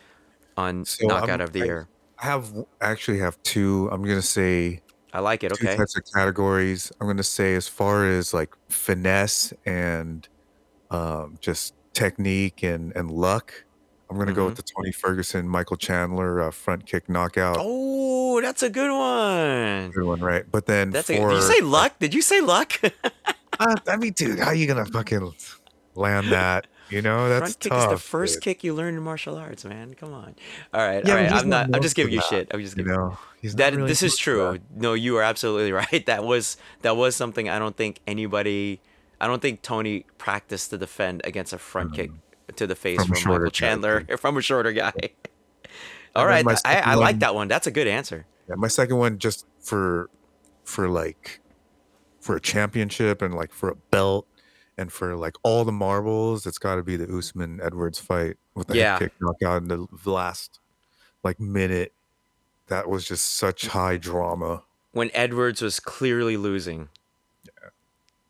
[0.58, 1.90] on So knockout I'm, of the I, year.
[2.22, 3.90] I have actually have two.
[3.92, 5.54] I'm gonna say I like it.
[5.54, 5.76] two Okay.
[5.78, 6.92] types of categories.
[7.02, 10.28] I'm gonna say as far as like finesse and
[10.92, 13.66] um, just technique and and luck.
[14.10, 17.58] I'm gonna go hmm with the Tony Ferguson, Michael Chandler uh, front kick knockout.
[17.60, 19.92] Oh, that's a good one.
[19.92, 20.44] Good one, right?
[20.50, 21.14] But then That's a.
[21.14, 22.00] Did you say luck?
[22.00, 22.74] Did you say luck?
[23.60, 25.32] uh, I mean, dude, how you gonna fucking
[25.96, 26.68] land that?
[26.90, 28.44] You know, that's Front kick is the first dude.
[28.44, 29.94] kick you learn in martial arts, man.
[29.94, 30.36] Come on.
[30.74, 31.32] All right, Yeah, all right.
[31.32, 31.70] I'm not.
[31.74, 32.26] I'm just giving you that.
[32.28, 32.48] shit.
[32.54, 32.98] I'm just You giving.
[32.98, 34.54] know, he's That really this is true.
[34.54, 34.62] that.
[34.76, 36.06] No, you are absolutely right.
[36.06, 38.82] That was that was something I don't think anybody.
[39.22, 42.22] I don't think Tony practiced to defend against a front kick um,
[42.56, 44.18] to the face From from Michael guy, Chandler too.
[44.18, 44.92] from a shorter guy.
[46.16, 47.48] All right, I, I like one, that one.
[47.48, 48.26] That's a good answer.
[48.50, 50.10] yeah, my second one, just for
[50.64, 51.40] for like
[52.20, 54.28] for a championship and like for a belt
[54.78, 58.68] and for like all the marbles, it's got to be the Usman Edwards fight with
[58.68, 58.98] the Yeah.
[58.98, 60.60] kick knockout in the last
[61.24, 61.94] like minute.
[62.68, 66.90] That was just such high drama When Edwards was clearly losing.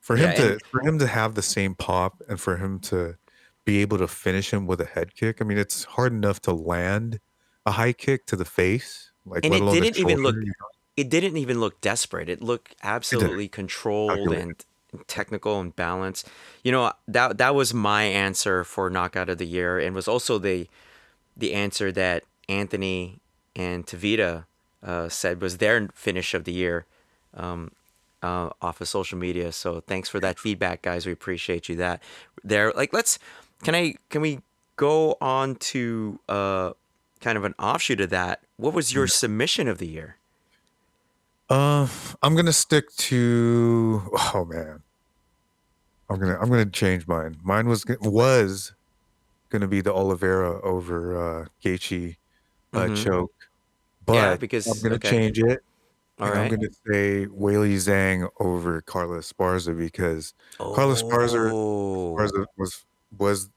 [0.01, 2.79] For Yeah, him to and for him to have the same pop and for him
[2.81, 3.17] to
[3.65, 5.41] be able to finish him with a head kick.
[5.41, 7.21] I mean, it's hard enough to land
[7.65, 10.37] a high kick to the face, like and it didn't even look.
[10.43, 12.29] You know, it didn't even look desperate.
[12.29, 12.75] It looked
[13.11, 14.63] it absolutely controlled and
[15.07, 16.29] technical and balanced.
[16.63, 20.37] You know, that that was my answer for knockout of the year and was also
[20.37, 20.67] the
[21.37, 23.19] the answer that Anthony
[23.55, 24.45] and Tavita
[24.83, 26.85] uh, said was their finish of the year
[27.35, 27.71] um,
[28.21, 29.51] uh, off of social media.
[29.51, 31.05] So thanks for that feedback, guys.
[31.05, 32.01] We appreciate you that.
[32.43, 33.19] There, like, let's
[33.63, 34.39] can I can we
[34.75, 36.73] go on to uh,
[37.19, 38.41] kind of an offshoot of that?
[38.57, 39.11] What was your Mm.
[39.11, 40.17] submission of the year?
[41.49, 41.87] Uh,
[42.21, 44.09] I'm gonna stick to.
[44.33, 44.83] Oh man,
[46.09, 47.37] I'm gonna I'm gonna change mine.
[47.43, 48.73] Mine was was
[49.51, 52.17] gonna be the Oliveira over uh, Gaethje
[52.73, 52.91] uh, Mm-hmm.
[52.91, 53.33] choke,
[54.07, 54.99] Yeah, but because I'm gonna okay.
[54.99, 55.61] change it,
[56.21, 62.15] All and I'm gonna say Weili Zhang over Carlos Esparza because Carlos Esparza, Oh.
[62.15, 62.85] Esparza was
[63.17, 63.49] was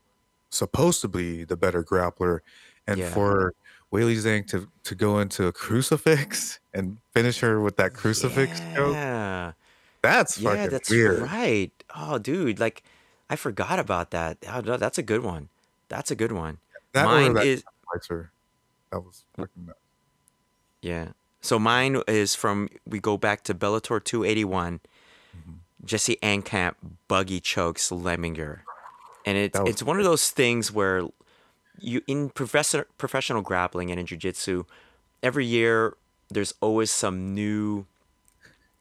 [0.50, 2.40] supposed to be the better grappler,
[2.86, 3.10] and Yeah.
[3.10, 3.54] for
[3.92, 9.52] Weili Zhang to to go into a crucifix and finish her with that crucifix Yeah.
[10.02, 11.22] that's Yeah, fucking that's weird.
[11.22, 11.70] right.
[11.94, 12.82] Oh, dude, like
[13.30, 14.38] I forgot about that.
[14.48, 15.48] Oh, no, that's a good one.
[15.88, 16.58] That's a good one.
[16.92, 17.62] That Mine that is.
[18.90, 19.78] That was fucking nuts.
[20.82, 21.08] yeah.
[21.44, 24.80] So mine is from we go back to Bellator 281.
[25.36, 25.52] Mm-hmm.
[25.84, 26.76] Jesse Ankamp
[27.06, 28.60] buggy chokes Lemminger,
[29.26, 31.02] and it's it's one of those things where
[31.78, 34.64] you in professor, professional grappling and in jiu-jitsu
[35.22, 35.96] every year
[36.30, 37.84] there's always some new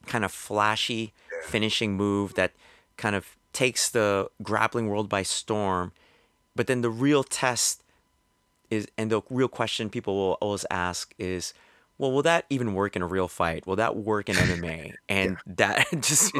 [0.05, 1.11] kind of flashy
[1.43, 2.53] finishing move that
[2.95, 5.91] kind of takes the grappling world by storm
[6.55, 7.83] but then the real test
[8.69, 11.53] is and the real question people will always ask is
[11.97, 15.37] well will that even work in a real fight will that work in mma and
[15.45, 16.33] that just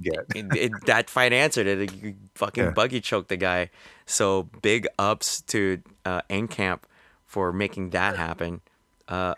[0.00, 0.20] Yeah.
[0.34, 1.92] it, it, that fight answered it.
[1.94, 2.70] You fucking Yeah.
[2.70, 3.70] buggy choked the guy.
[4.06, 6.80] So big ups to uh, Encamp
[7.26, 8.60] for making that happen.
[9.08, 9.34] Uh,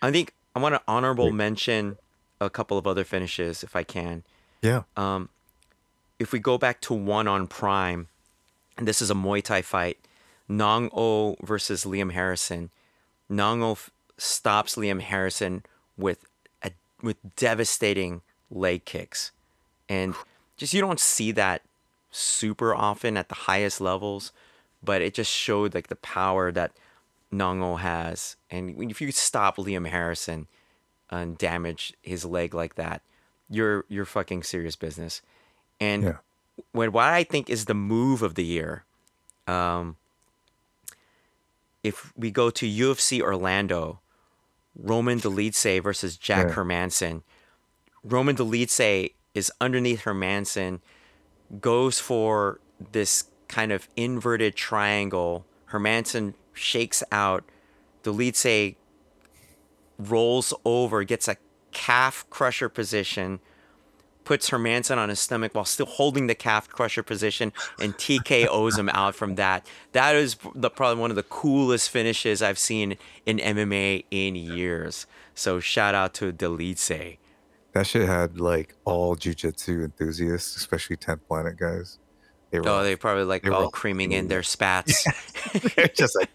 [0.00, 1.96] I think I want to honorable mention
[2.40, 4.22] a couple of other finishes if I can.
[4.60, 4.82] Yeah.
[4.96, 5.28] Um,
[6.18, 8.08] if we go back to one on Prime,
[8.76, 9.98] and this is a Muay Thai fight,
[10.48, 12.70] Nong O versus Liam Harrison.
[13.28, 13.76] Nong O
[14.18, 15.64] stops Liam Harrison
[15.96, 16.24] with
[16.62, 16.70] a,
[17.02, 19.32] with devastating leg kicks,
[19.88, 20.14] and
[20.56, 21.62] just you don't see that
[22.10, 24.32] super often at the highest levels,
[24.82, 26.72] but it just showed like the power that
[27.30, 30.46] Nong O has, and if you stop Liam Harrison
[31.10, 33.00] and damage his leg like that,
[33.48, 35.22] you're you're fucking serious business.
[35.80, 36.16] And Yeah.
[36.72, 38.84] when what I think is the move of the year,
[39.46, 39.96] um,
[41.82, 44.00] if we go to UFC Orlando,
[44.76, 46.54] Roman Dolidze versus Jack Yeah.
[46.54, 47.22] Hermansson.
[48.04, 50.80] Roman Dolidze is underneath Hermansson,
[51.60, 52.60] goes for
[52.92, 55.44] this kind of inverted triangle.
[55.70, 57.44] Hermansson shakes out.
[58.02, 58.76] Dolidze
[59.98, 61.36] rolls over, gets a
[61.70, 63.40] calf crusher position,
[64.24, 68.88] puts Hermansson on his stomach while still holding the calf crusher position, and TKOs him
[68.90, 69.66] out from that.
[69.92, 75.06] That is the probably one of the coolest finishes I've seen in MMA in years.
[75.34, 77.18] So shout out to Dolidze.
[77.72, 81.98] That shit had like all jujitsu enthusiasts, especially 10th Planet guys.
[82.50, 85.06] They were, Oh, they probably like They all all creaming in their spats.
[85.74, 86.28] they're just like,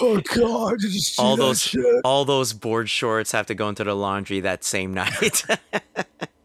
[0.00, 1.82] oh god, did you see all those shit?
[2.04, 5.42] all those board shorts have to go into the laundry that same night.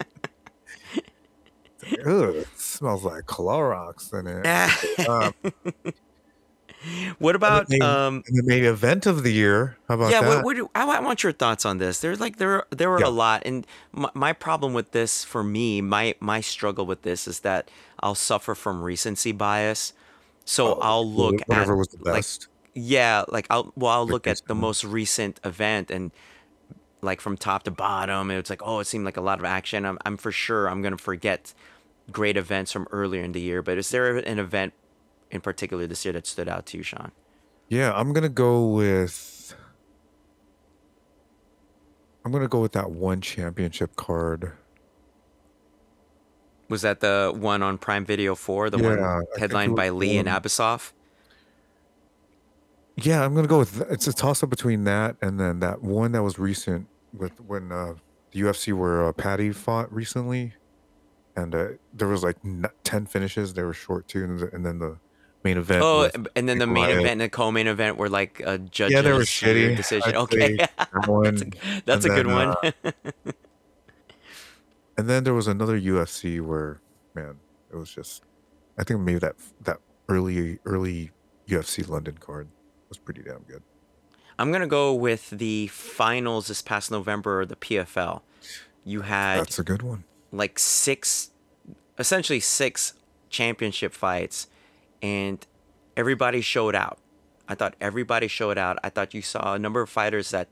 [2.05, 5.07] Ugh, it smells like Clorox in it.
[5.07, 5.33] Um,
[7.19, 9.77] what about main- um main event of the year.
[9.87, 10.27] How about yeah, that?
[10.37, 11.99] what, what do, I, I want your thoughts on this.
[11.99, 13.07] There's like there there were Yeah.
[13.07, 17.27] a lot, and my, my problem with this, for me, my my struggle with this
[17.27, 19.93] is that I'll suffer from recency bias.
[20.45, 22.25] So Oh, I'll look whatever at was the like
[22.73, 26.11] yeah, like I'll well I'll look at the most recent event and
[27.01, 29.85] like from top to bottom, it's like oh it seemed like a lot of action.
[29.85, 31.53] I'm I'm for sure I'm gonna forget
[32.11, 33.61] great events from earlier in the year.
[33.61, 34.73] But is there an event
[35.29, 37.11] in particular this year that stood out to you, Sean?
[37.69, 39.55] Yeah, I'm gonna go with.
[42.23, 44.53] I'm gonna go with that one championship card.
[46.69, 50.27] Was that the one on Prime Video 4, the Yeah, one headlined by Lee and
[50.29, 50.91] one- Abbasov?
[52.95, 53.81] Yeah, I'm gonna go with.
[53.89, 57.71] It's a toss up between that and then that one that was recent with when
[57.71, 57.95] uh,
[58.31, 60.53] the UFC where uh, Paddy fought recently,
[61.35, 63.53] and uh, there was like n- ten finishes.
[63.53, 64.97] They were short too, and, the, and then the
[65.43, 65.81] main event.
[65.83, 68.93] Oh, and then the main event and the co-main event were like a judges.
[68.93, 69.75] Yeah, they were shitty.
[69.75, 70.15] Decision.
[70.15, 71.53] Okay, say that one.
[71.85, 72.55] that's a and good one.
[72.63, 72.91] uh,
[74.97, 76.81] and then there was another UFC where,
[77.15, 77.37] man,
[77.71, 78.23] it was just.
[78.77, 79.77] I think maybe that that
[80.09, 81.11] early early
[81.47, 82.47] UFC London card
[82.89, 83.61] was pretty damn good.
[84.39, 88.21] I'm gonna go with the finals this past November, the PFL.
[88.83, 90.03] You had That's a good one.
[90.31, 91.31] Like six,
[91.97, 92.93] essentially six
[93.29, 94.47] championship fights,
[95.01, 95.45] and
[95.97, 96.97] everybody showed out.
[97.47, 98.77] I thought everybody showed out.
[98.83, 100.47] I thought you saw a number of fighters that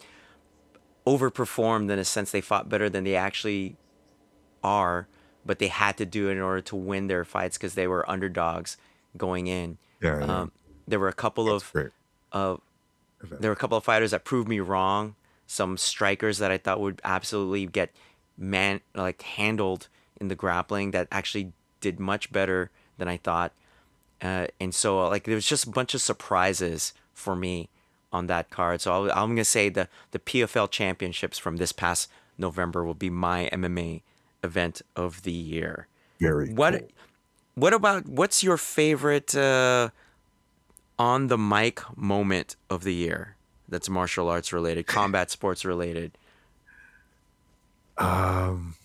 [1.06, 3.76] overperformed in a sense they fought better than they actually
[4.64, 5.08] are,
[5.46, 8.10] but they had to do it in order to win their fights because they were
[8.10, 8.78] underdogs
[9.18, 9.78] going in.
[10.02, 10.26] Yeah, yeah.
[10.42, 10.52] Um,
[10.88, 11.90] there were a couple That's of great.
[12.32, 12.58] uh,
[13.40, 15.16] there were a couple of fighters that proved me wrong.
[15.48, 17.92] Some strikers that I thought would absolutely get
[18.40, 19.88] man like handled
[20.20, 23.52] in the grappling that actually did much better than I thought.
[24.22, 27.70] Uh, and so like there was just a bunch of surprises for me
[28.12, 28.82] on that card.
[28.82, 33.10] So i am gonna say the the PFL championships from this past November will be
[33.10, 34.02] my MMA
[34.44, 35.88] event of the year.
[36.20, 36.88] Very what cool.
[37.56, 39.90] what about what's your favorite uh,
[40.98, 43.36] on the mic moment of the year
[43.68, 46.18] that's martial arts related, combat sports related?
[48.00, 48.76] Um,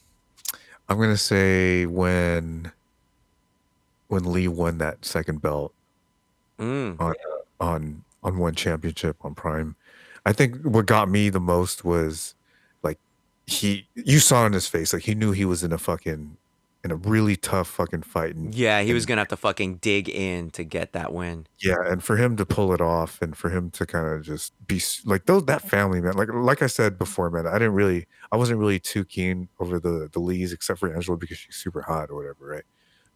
[0.88, 2.70] I'm gonna say when
[4.08, 5.72] when Lee won that second belt
[6.58, 7.00] Mm.
[7.00, 7.14] on
[7.60, 9.74] on on one championship on Prime.
[10.26, 12.34] I think what got me the most was
[12.82, 12.98] like
[13.46, 16.36] he you saw in his face like he knew he was in a fucking
[16.84, 20.08] in a really tough fucking fight and Yeah, he was gonna have to fucking dig
[20.08, 21.46] in to get that win.
[21.60, 24.52] yeah and for him to pull it off and for him to kind of just
[24.66, 28.06] be like those that family man like like I said before man I didn't really
[28.30, 31.80] I wasn't really too keen over the the Lees except for Angela because she's super
[31.82, 32.64] hot or whatever right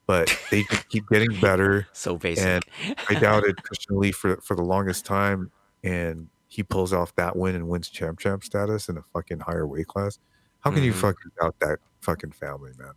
[0.07, 2.45] but they keep getting better So basic.
[2.47, 2.65] and
[3.11, 5.53] I doubted Christian Lee for for the longest time,
[5.85, 9.67] and he pulls off that win and wins champ champ status in a fucking higher
[9.67, 10.19] weight class.
[10.61, 10.97] How can you Mhm.
[10.97, 12.93] fucking doubt that fucking family, man?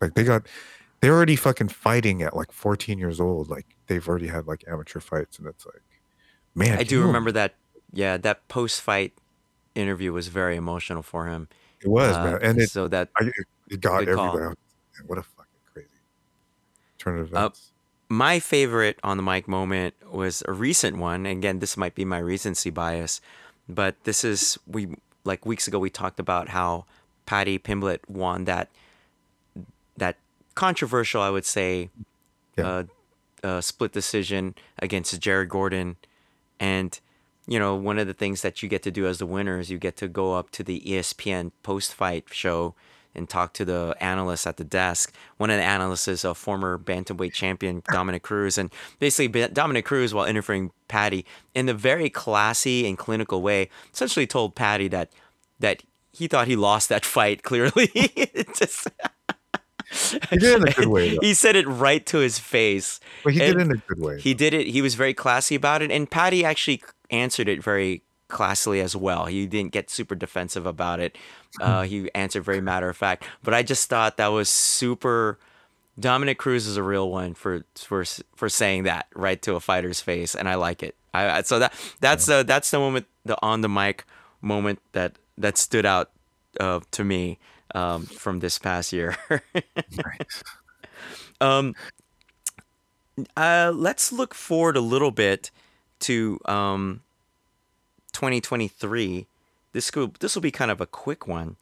[0.00, 0.46] Like they got,
[1.00, 3.48] they're already fucking fighting at like 14 years old.
[3.48, 5.82] Like they've already had like amateur fights, and it's like,
[6.54, 7.54] man, I do remember that.
[7.92, 9.12] Yeah, that post fight
[9.74, 11.48] interview was very emotional for him.
[11.80, 13.30] It was, Uh, man, and it, so that I,
[13.68, 14.48] it, got everywhere.
[14.48, 14.56] Man,
[15.06, 15.88] What a fucking crazy
[16.98, 17.72] turn of Uh, events.
[18.08, 21.26] my favorite on the mic moment was a recent one.
[21.26, 23.20] Again, this might be my recency bias,
[23.68, 24.88] but this is we
[25.24, 26.86] like weeks ago we talked about how
[27.26, 28.68] Paddy Pimblett won that
[29.96, 30.16] that
[30.54, 31.90] controversial, I would say,
[32.56, 32.66] Yeah.
[32.66, 32.84] uh,
[33.44, 35.96] uh, split decision against Jared Gordon,
[36.58, 36.98] and
[37.46, 39.70] you know one of the things that you get to do as the winner is
[39.70, 42.74] you get to go up to the ESPN post fight show
[43.14, 45.14] and talk to the analysts at the desk.
[45.38, 49.84] One of the analysts is a former bantamweight champion, Dominick Cruz, and basically Ba- Dominick
[49.86, 55.10] Cruz, while interviewing Paddy in a very classy and clinical way, essentially told Paddy that
[55.60, 55.82] that
[56.12, 57.42] he thought he lost that fight.
[57.48, 57.88] Clearly,
[58.54, 58.88] just-
[60.30, 61.18] He did it in a good way, though.
[61.22, 63.00] he said it right to his face.
[63.22, 64.20] But he did it in a good way.
[64.20, 64.66] He did it.
[64.66, 69.26] He was very classy about it, and Paddy actually answered it very classily as well.
[69.26, 71.16] He didn't get super defensive about it.
[71.58, 73.24] Uh, he answered very matter of fact.
[73.42, 75.38] But I just thought that was super.
[75.98, 80.02] Dominick Cruz is a real one for for for saying that right to a fighter's
[80.02, 80.96] face, and I like it.
[81.14, 84.04] I so that that's the that's the moment the on the mic
[84.42, 86.10] moment that that stood out
[86.60, 87.38] uh, to me
[87.74, 89.16] um, from this past year.
[89.30, 90.42] Nice.
[91.38, 91.74] Um,
[93.36, 95.50] uh, let's look forward a little bit
[96.00, 97.02] to um,
[98.12, 99.26] 2023.
[99.72, 101.56] This could this will be kind of a quick one,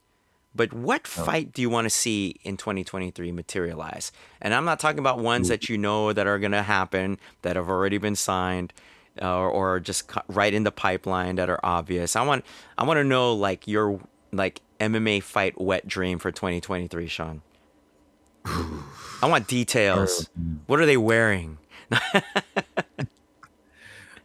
[0.54, 1.24] but what Oh.
[1.24, 4.12] fight do you want to see in 2023 materialize?
[4.40, 7.68] And I'm not talking about ones that you know that are gonna happen that have
[7.68, 8.72] already been signed.
[9.20, 12.14] uh, Or, or just right in the pipeline that are obvious.
[12.16, 12.44] I want
[12.78, 14.00] I want to know like your
[14.32, 14.60] like
[14.92, 17.42] MMA fight wet dream for 2023, Sean.
[18.46, 20.28] I want details.
[20.66, 21.58] What are they wearing?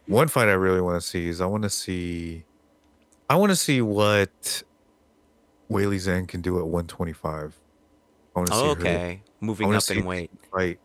[0.06, 2.44] One fight I really want to see is I want to see,
[3.28, 4.62] I want to see what
[5.70, 7.54] Weili Zhang can do at 125.
[8.34, 10.30] I want to see Oh, her okay, moving wanna up see in weight.
[10.52, 10.80] fight.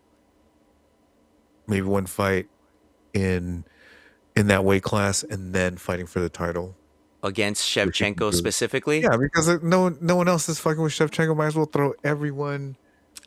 [1.68, 2.48] Maybe one fight
[3.14, 3.66] in
[4.36, 6.76] in that weight class, and then fighting for the title.
[7.26, 9.02] Against Shevchenko specifically.
[9.02, 11.36] Yeah, because no one, no one else is fucking with Shevchenko.
[11.36, 12.78] Might as well throw everyone.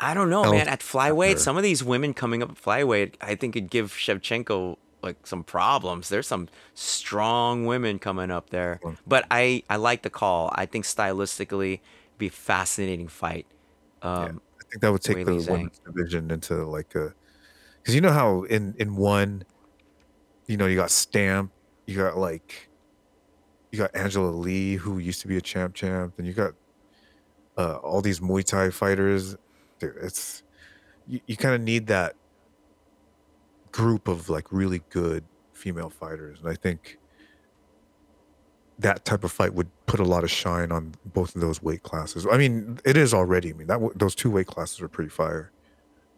[0.00, 0.68] I don't know, man.
[0.68, 1.38] At flyweight, her.
[1.38, 5.42] some of these women coming up at flyweight, I think it'd give Shevchenko like some
[5.42, 6.08] problems.
[6.08, 10.52] There's some strong women coming up there, but I I like the call.
[10.54, 11.80] I think stylistically,
[12.16, 13.46] be a fascinating fight.
[14.02, 17.12] Um, I think that would take the women's division into like a,
[17.80, 19.42] because you know how in in one,
[20.46, 21.50] you know you got Stamp,
[21.86, 22.67] you got like,
[23.70, 26.54] you got Angela Lee who used to be a champ champ, and you got
[27.56, 29.36] uh, all these Muay Thai fighters.
[29.78, 30.42] Dude, it's
[31.06, 32.14] you, you kind of need that
[33.72, 36.98] group of like really good female fighters, and I think
[38.78, 41.82] that type of fight would put a lot of shine on both of those weight
[41.82, 42.26] classes.
[42.30, 43.50] I mean, it is already.
[43.50, 45.50] I mean, that those two weight classes are pretty fire.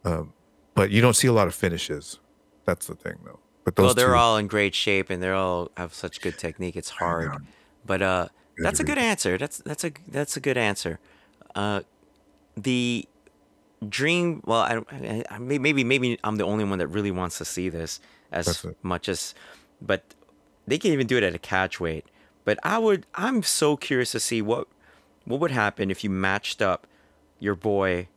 [0.04, 0.34] Um,
[0.74, 2.20] but you don't see a lot of finishes.
[2.66, 3.40] That's the thing, though.
[3.64, 6.38] But those well, they're two, all in great shape and they're all have such good
[6.38, 6.76] technique.
[6.76, 7.32] It's hard,
[7.84, 9.36] but uh, that's a good answer.
[9.38, 10.98] That's that's a that's a good answer.
[11.54, 11.82] Uh,
[12.56, 13.06] the
[13.88, 14.42] dream.
[14.44, 17.68] Well, I, I, I maybe maybe I'm the only one that really wants to see
[17.68, 18.00] this
[18.32, 19.34] as much as,
[19.82, 20.14] but
[20.66, 22.06] they can even do it at a catch weight.
[22.44, 23.06] But I would.
[23.14, 24.68] I'm so curious to see what
[25.24, 26.86] what would happen if you matched up
[27.38, 28.08] your boy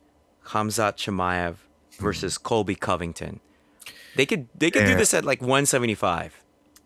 [0.46, 1.56] Hamzat Chimaev
[1.98, 3.40] versus Colby Covington?
[4.16, 6.40] They could they could do this at like 175.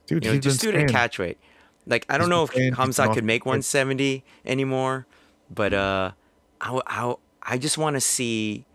[0.07, 1.39] Dude, You know, just do it at catch weight.
[1.87, 5.07] Like I don't He's know if saying Hamzat could make 170 anymore,
[5.51, 6.13] but uh,
[6.61, 8.67] I I I just want to see,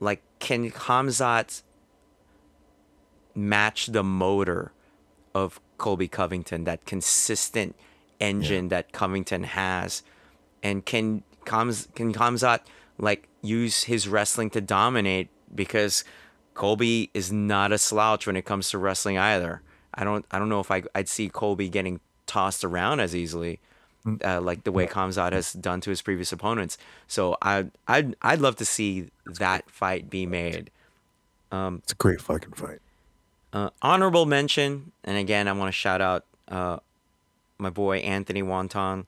[0.00, 1.62] like, can Hamzat
[3.36, 4.72] match the motor
[5.34, 7.76] of Colby Covington, that consistent
[8.18, 10.02] engine that Covington has,
[10.62, 12.60] and can Kams can Hamzat
[12.98, 15.28] like use his wrestling to dominate?
[15.54, 16.04] Because
[16.60, 19.62] Colby is not a slouch when it comes to wrestling either.
[19.94, 23.60] I don't I don't know if I I'd see Colby getting tossed around as easily.
[24.22, 28.40] Uh, like the way Khamzat has done to his previous opponents, so I I'd I'd
[28.40, 30.70] love to see that fight be made.
[31.78, 32.80] It's a great fucking fight.
[33.54, 36.78] Uh, honorable mention, and again, I want to shout out uh,
[37.56, 39.06] my boy Anthony Wonton.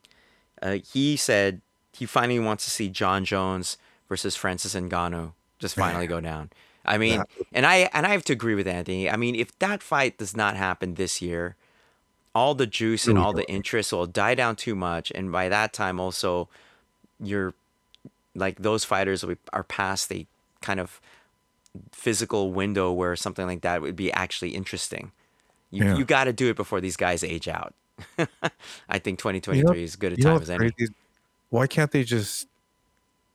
[0.59, 3.77] Uh, he said he finally wants to see Jon Jones
[4.09, 6.49] versus Francis Ngannou just finally go down.
[6.85, 9.09] I mean, That- and I and I have to agree with Anthony.
[9.09, 11.55] I mean, if that fight does not happen this year,
[12.35, 15.71] all the juice and all the interest will die down too much, and by that
[15.73, 16.49] time, also,
[17.21, 17.53] you're
[18.35, 20.25] like those fighters will be, are past the
[20.61, 20.99] kind of
[21.91, 25.11] physical window where something like that would be actually interesting.
[25.71, 25.95] You Yeah.
[25.97, 27.73] you got to do it before these guys age out.
[28.89, 30.71] I think 2023 You know- is good a time as any.
[31.49, 32.47] Why can't they just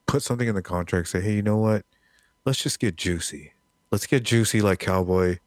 [0.07, 1.09] put something in the contract?
[1.09, 1.85] Say, hey, you know what?
[2.49, 3.53] Let's just get juicy.
[3.91, 5.39] Let's get juicy like Cowboy,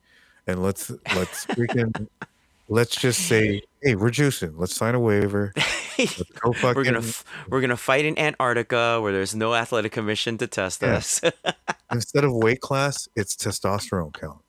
[0.45, 2.07] and let's let's freaking
[2.69, 4.53] let's just say, hey, we're juicing.
[4.55, 5.51] Let's sign a waiver.
[5.97, 6.75] Let's go fucking.
[6.75, 10.83] we're gonna f- we're gonna fight in Antarctica where there's no athletic commission to test
[10.83, 10.97] Yeah.
[10.97, 11.21] us.
[11.91, 14.43] instead of weight class, it's testosterone count.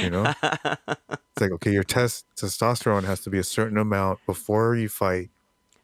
[0.00, 4.74] You know, it's like okay, your test testosterone has to be a certain amount before
[4.74, 5.28] you fight.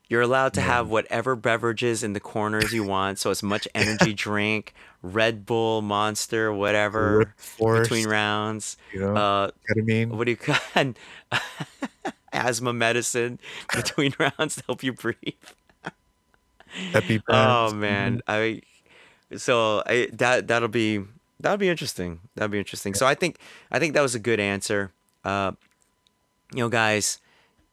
[0.08, 0.66] You're allowed to Yeah.
[0.66, 3.18] have whatever beverages in the corners you want.
[3.18, 8.76] So as much energy drink, Red Bull, Monster, whatever between rounds.
[8.92, 10.10] you know, Uh, ketamine.
[10.10, 10.56] what do you call
[12.32, 13.38] asthma medicine
[13.74, 15.16] between rounds to help you breathe?
[16.92, 17.22] EpiPen.
[17.28, 18.62] Oh man, I
[19.36, 21.02] so I that that'll be
[21.40, 22.20] that'll be interesting.
[22.34, 22.94] That'll be interesting.
[22.94, 23.38] So I think
[23.70, 24.92] I think that was a good answer.
[25.24, 25.52] Uh,
[26.52, 27.18] you know, guys,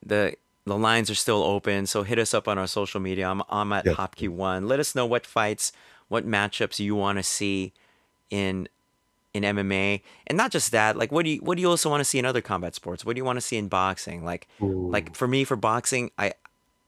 [0.05, 0.35] the
[0.65, 3.29] the lines are still open, so hit us up on our social media.
[3.29, 3.95] I'm I'm at Yes.
[3.97, 4.67] hapki1.
[4.67, 5.71] Let us know what fights,
[6.07, 7.73] what matchups you want to see
[8.29, 8.67] in
[9.33, 10.95] in MMA, and not just that.
[10.95, 13.03] Like, what do you what do you also want to see in other combat sports?
[13.03, 14.23] What do you want to see in boxing?
[14.23, 14.47] Like,
[14.91, 16.33] like for me, for boxing, I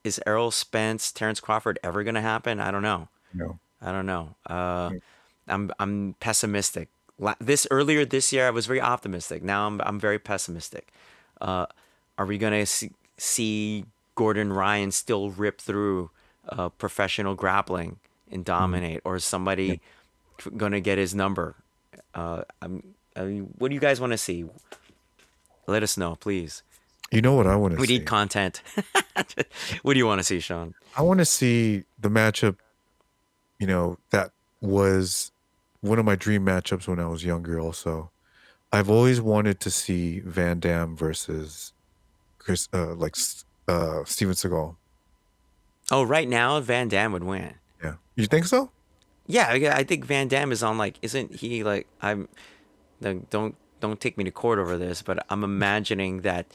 [0.04, 2.60] is Errol Spence, Terence Crawford ever gonna happen?
[2.60, 3.08] I don't know.
[3.34, 3.60] No.
[3.82, 4.36] I don't know.
[4.46, 4.92] Uh,
[5.48, 6.90] I'm I'm pessimistic.
[7.40, 9.42] This earlier this year, I was very optimistic.
[9.44, 10.94] Now I'm I'm very pessimistic.
[11.42, 11.66] Uh,
[12.18, 13.86] are we gonna see, see
[14.16, 16.10] Gordon Ryan still rip through
[16.50, 17.98] uh, professional grappling
[18.32, 19.82] and dominate, or is somebody
[20.40, 21.56] f- gonna get his number?
[22.14, 24.46] Uh, I'm, I mean, what do you guys want to see?
[25.68, 26.64] Let us know, please.
[27.12, 28.00] You know what I want to We see?
[28.00, 28.62] need content.
[29.84, 30.74] what do you want to see, Sean?
[30.98, 32.58] I want to see the matchup,
[33.60, 35.32] you know, that was
[35.82, 38.10] one of my dream matchups when I was younger, also.
[38.74, 41.72] I've always wanted to see Van Damme versus
[42.46, 43.16] Chris, uh, like,
[43.68, 44.76] uh, Steven Seagal.
[45.92, 47.56] Oh, right now Van Damme would win.
[47.84, 47.96] Yeah.
[48.16, 48.70] You think so?
[49.28, 51.88] Yeah, I I think Van Damme is on like, isn't he like?
[52.02, 52.28] I'm,
[53.02, 56.46] like, don't don't take me to court over this, but I'm imagining that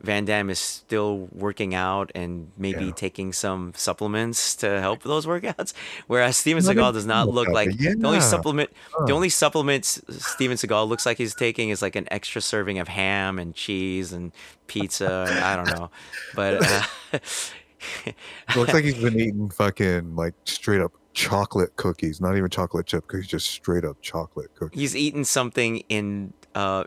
[0.00, 2.92] Van Damme is still working out and maybe Yeah.
[2.92, 5.72] taking some supplements to help those workouts.
[6.06, 8.20] Whereas Steven Seagal does not look like the only yeah.
[8.20, 8.70] supplement.
[9.06, 12.86] The only supplements Steven Seagal looks like he's taking is like an extra serving of
[12.88, 14.32] ham and cheese and
[14.68, 15.26] pizza.
[15.28, 15.90] and I don't know,
[16.34, 16.64] but.
[16.64, 16.82] Uh,
[18.56, 23.06] looks like he's been eating fucking, like, straight up chocolate cookies, not even chocolate chip
[23.08, 24.80] cookies, just straight up chocolate cookies.
[24.80, 26.84] he's eaten something in uh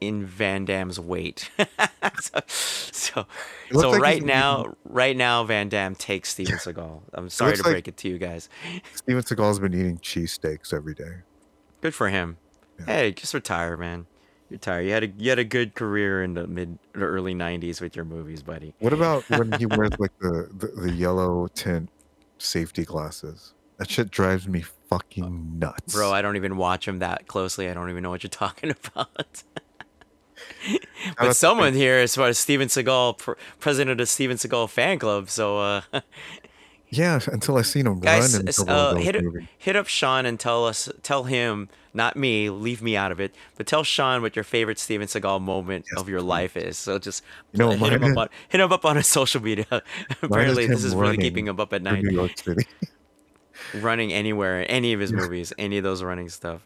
[0.00, 1.50] in Van Damme's weight.
[2.20, 3.26] so so,
[3.72, 7.02] so like right now right now Van Damme takes Steven Seagal.
[7.12, 8.48] I'm sorry to like- break it to you guys.
[8.94, 11.22] Steven Seagal's been eating cheesesteaks every day.
[11.80, 12.38] Good for him.
[12.78, 12.86] Yeah.
[12.86, 14.06] Hey, just retire, man.
[14.50, 14.86] You're tired.
[14.86, 17.96] You had a you had a good career in the mid the early '90s with
[17.96, 18.74] your movies, buddy.
[18.78, 21.88] What about when he wears like the, the, the yellow tint
[22.38, 23.54] safety glasses?
[23.78, 25.92] That shit drives me fucking uh, nuts.
[25.92, 27.68] Bro, I don't even watch him that closely.
[27.68, 29.42] I don't even know what you're talking about.
[31.18, 34.98] But someone here, as far as Steven Seagal, pr- president of the Steven Seagal fan
[34.98, 35.82] club, so uh,
[36.88, 39.22] yeah, until I seen him guys, run uh, hit
[39.58, 42.50] hit up Sean and tell us tell him not me.
[42.50, 43.34] Leave me out of it.
[43.56, 46.26] But tell Sean what your favorite Steven Seagal moment Yes, of your please.
[46.26, 46.76] life is.
[46.78, 47.22] So just
[47.52, 49.66] You know, hit mine him up is, on hit him up on his social media.
[49.70, 52.66] mine is Apparently, this is really keeping him up at night, New York City.
[53.74, 55.18] running anywhere, any of his Yeah.
[55.18, 56.62] movies, any of those running stuff.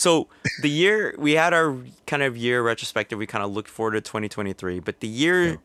[0.00, 0.28] So
[0.62, 1.76] the year we had our
[2.06, 5.20] kind of year retrospective, we kind of looked forward to 2023, but the Yeah.
[5.24, 5.58] year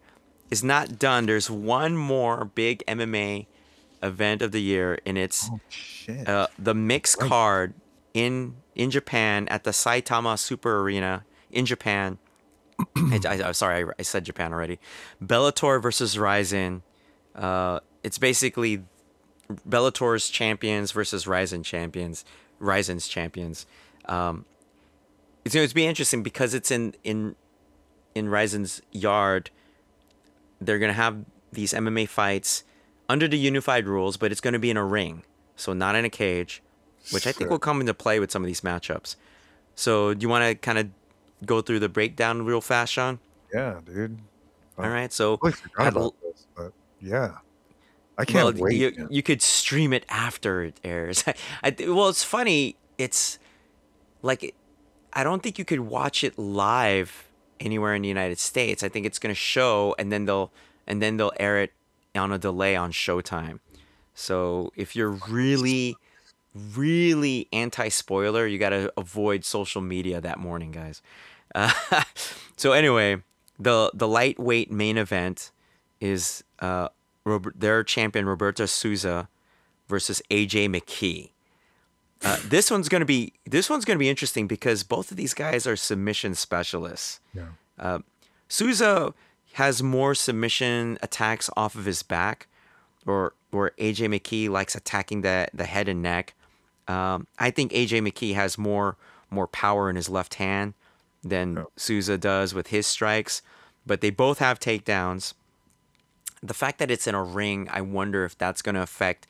[0.51, 1.25] is not done.
[1.25, 3.47] There's one more big MMA
[4.03, 5.59] event of the year, and it's Oh
[6.27, 7.29] uh, the mixed Right.
[7.29, 7.73] card
[8.13, 12.17] in in Japan at the Saitama Super Arena in Japan.
[12.97, 14.79] I, I'm sorry, I, I said Japan already.
[15.23, 16.83] Bellator versus Rizin.
[17.33, 18.83] Uh, it's basically
[19.65, 22.25] Bellator's champions versus Rizin champions.
[22.59, 23.65] Rizin's champions.
[24.08, 24.45] Um,
[25.43, 27.36] it's going to be interesting because it's in in
[28.14, 29.49] in Rizin's yard.
[30.62, 32.64] They're going to have these MMA fights
[33.10, 35.24] under the unified rules, but it's going to be in a ring,
[35.56, 36.64] so not in a cage,
[37.12, 39.16] which I think will come into play with some of these matchups.
[39.76, 40.89] So, do you want to kind of
[41.45, 43.20] go through the breakdown real fast, Sean?
[43.53, 44.20] Yeah, dude.
[44.78, 45.08] All Oh.
[45.10, 47.38] So, I forgot about l- this, but yeah,
[48.18, 48.76] I can't wait.
[48.76, 51.24] you you could stream it after it airs.
[51.64, 52.78] I, th- well, it's funny.
[52.97, 53.38] It's
[54.26, 54.55] like
[55.13, 57.28] I don't think you could watch it live
[57.59, 58.84] anywhere in the United States.
[58.84, 60.51] I think it's going to show, and then they'll
[60.88, 61.73] and then they'll air it
[62.15, 63.59] on a delay on Showtime.
[64.13, 65.95] So if you're really,
[66.53, 71.01] really anti spoiler, you got to avoid social media that morning, guys.
[71.53, 71.71] Uh,
[72.57, 73.21] so anyway,
[73.59, 75.51] the the lightweight main event
[76.01, 76.89] is uh,
[77.23, 79.30] Robert, their champion Roberto Souza
[79.88, 81.32] versus AJ McKee.
[82.26, 85.67] Uh, this one's gonna be this one's gonna be interesting because both of these guys
[85.67, 87.19] are submission specialists.
[87.34, 87.43] Yeah.
[87.80, 87.99] Uh,
[88.47, 89.13] Souza
[89.53, 92.47] has more submission attacks off of his back,
[93.05, 96.34] or where AJ McKee likes attacking the the head and neck.
[96.88, 98.97] Um, I think AJ McKee has more
[99.30, 100.73] more power in his left hand
[101.23, 101.63] than Yeah.
[101.78, 103.41] Souza does with his strikes,
[103.86, 105.34] but they both have takedowns.
[106.43, 109.26] The fact that it's in a ring, I wonder if that's going to affect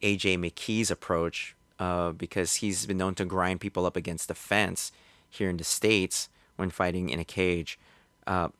[0.00, 4.92] AJ McKee's approach uh, because he's been known to grind people up against the fence
[5.28, 7.76] here in the states when fighting in a cage.
[8.24, 8.50] Uh,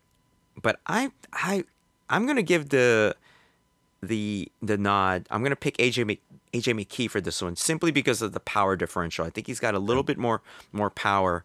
[0.60, 1.62] but I I
[2.10, 3.14] I'm gonna give the
[4.02, 5.28] the the nod.
[5.30, 6.20] I'm gonna pick AJ Mc,
[6.52, 9.24] AJ McKee for this one simply because of the power differential.
[9.24, 10.42] I think he's got a little bit more
[10.72, 11.44] more power,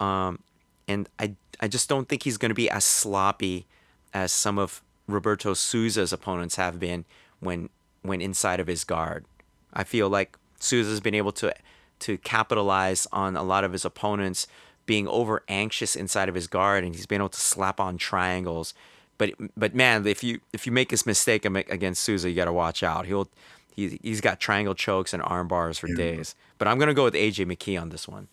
[0.00, 0.40] um,
[0.86, 3.66] and I I just don't think he's gonna be as sloppy
[4.12, 7.06] as some of Roberto Souza's opponents have been
[7.40, 7.70] when
[8.02, 9.24] when inside of his guard.
[9.72, 11.54] I feel like Souza's been able to
[12.00, 14.46] to capitalize on a lot of his opponents
[14.86, 18.74] being over anxious inside of his guard, and he's been able to slap on triangles.
[19.16, 22.52] But but man, if you if you make this mistake against Souza, you got to
[22.52, 23.06] watch out.
[23.06, 23.28] He'll
[23.74, 25.96] he, he's got triangle chokes and arm bars for Yeah.
[25.96, 26.34] days.
[26.58, 28.28] But I'm gonna go with AJ McKee on this one.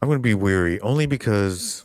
[0.00, 1.84] I'm gonna be weary only because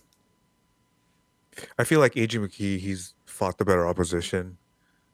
[1.78, 4.58] I feel like AJ McKee he's fought the better opposition.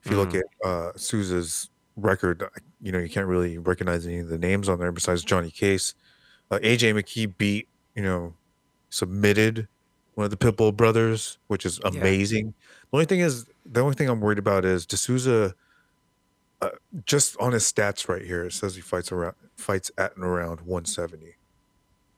[0.03, 0.39] If you look Mhm.
[0.41, 2.49] at uh, Souza's record, uh,
[2.81, 5.93] you know you can't really recognize any of the names on there besides Johnny Case.
[6.49, 8.33] Uh, AJ McKee beat you know
[8.89, 9.67] submitted
[10.15, 11.99] one of the Pitbull brothers, which is Yeah.
[11.99, 12.53] amazing.
[12.91, 15.53] The only thing is the only thing I'm worried about is D'Souza.
[16.59, 16.69] Uh,
[17.05, 20.61] just on his stats right here, it says he fights around fights at and around
[20.61, 21.35] 170.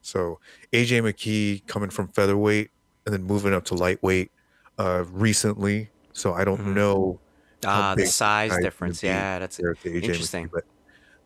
[0.02, 0.40] So
[0.72, 2.70] AJ McKee coming from featherweight
[3.06, 4.32] and then moving up to lightweight
[4.78, 5.90] uh, recently.
[6.14, 6.74] So I don't Mhm.
[6.74, 7.20] know
[7.66, 9.04] Ah, the size difference.
[9.04, 10.48] Yeah, that's compared to AJ interesting.
[10.48, 10.62] McKee.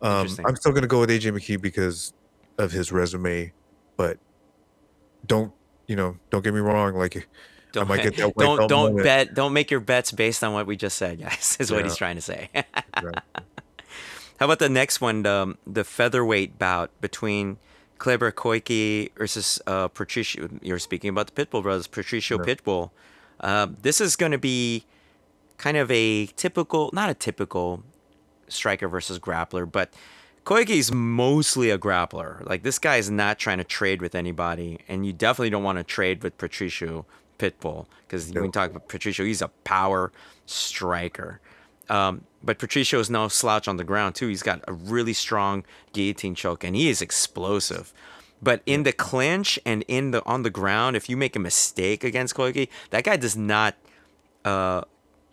[0.02, 0.46] But um, Interesting.
[0.46, 2.14] I'm still going to go with AJ McKee because
[2.58, 3.54] of his resume.
[3.98, 4.18] But
[5.26, 5.54] don't
[5.88, 6.18] you know?
[6.30, 6.96] Don't get me wrong.
[6.96, 7.24] Like I
[7.72, 9.04] Don't might get that don't don't moment.
[9.04, 9.34] bet.
[9.34, 11.58] Don't make your bets based on what we just said, guys.
[11.60, 12.50] Is what he's trying to say.
[12.54, 13.20] Right.
[14.40, 17.58] How about the next one, the, the featherweight bout between
[18.00, 20.50] Kleber Koike versus uh, Patricio?
[20.62, 22.44] You're speaking about the Pitbull brothers, Patricio Yeah.
[22.54, 22.90] Pitbull.
[23.40, 24.86] Uh, this is going to be
[25.64, 27.84] kind of a typical, not a typical
[28.50, 29.94] striker versus grappler, but
[30.46, 32.46] Koike is mostly a grappler.
[32.46, 35.78] Like this guy is not trying to trade with anybody, and you definitely don't want
[35.78, 37.06] to trade with Patricio
[37.40, 38.44] Pitbull because when No.
[38.44, 40.12] you talk about Patricio, he's a power
[40.46, 41.40] striker.
[41.90, 44.28] Um, but Patricio is no slouch on the ground too.
[44.28, 47.94] He's got a really strong guillotine choke, and he is explosive.
[48.42, 52.04] But in the clinch and in the on the ground, if you make a mistake
[52.04, 53.76] against Koike, that guy does not.
[54.44, 54.82] Uh,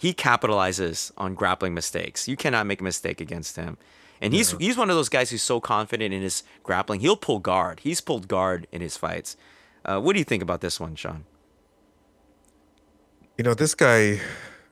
[0.01, 2.27] he capitalizes on grappling mistakes.
[2.27, 3.77] You cannot make a mistake against him.
[4.19, 7.01] And he's he's one of those guys who's so confident in his grappling.
[7.01, 7.81] He'll pull guard.
[7.81, 9.37] He's pulled guard in his fights.
[9.85, 11.27] Uh, what do you think about this one, Sean?
[13.37, 14.21] You know this guy.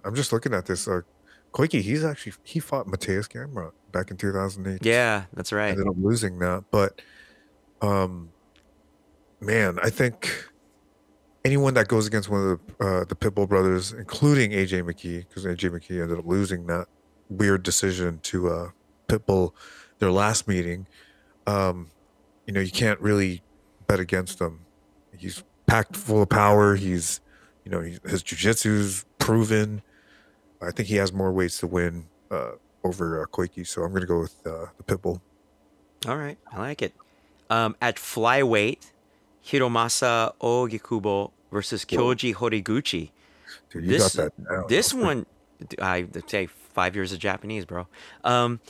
[0.03, 0.89] I'm just looking at this.
[0.89, 1.03] Uh,
[1.53, 4.83] Koike, he's actually he fought Mateusz Gamrot back in 2008.
[4.83, 5.71] Yeah, that's right.
[5.73, 6.65] ended up losing that.
[6.71, 7.03] But
[7.83, 8.31] Um,
[9.41, 10.49] man, I think
[11.49, 15.47] anyone that goes against one of the uh, the Pitbull brothers, including AJ McKee, because
[15.47, 16.89] AJ McKee ended up losing that
[17.31, 18.69] weird decision to uh,
[19.09, 19.53] Pitbull
[19.99, 20.87] their last meeting.
[21.47, 21.91] Um,
[22.47, 23.43] you know, you can't really
[23.87, 24.67] bet against him.
[25.17, 26.77] He's packed full of power.
[26.77, 27.21] He's,
[27.65, 29.81] you know, he, his jujitsu's proven.
[30.61, 32.53] I think he has more ways to win uh,
[32.85, 35.23] over uh, Koike, so I'm going to go with uh, the Pitbull.
[36.07, 36.93] All right, I like it.
[37.49, 38.93] Um, at flyweight,
[39.43, 43.11] Hiromasa Ogikubo versus Kyoji Horiguchi.
[43.71, 44.65] Dude, you This got that down.
[44.69, 45.27] this one,
[45.81, 47.87] I say five years of Japanese, bro.
[48.25, 48.61] Um,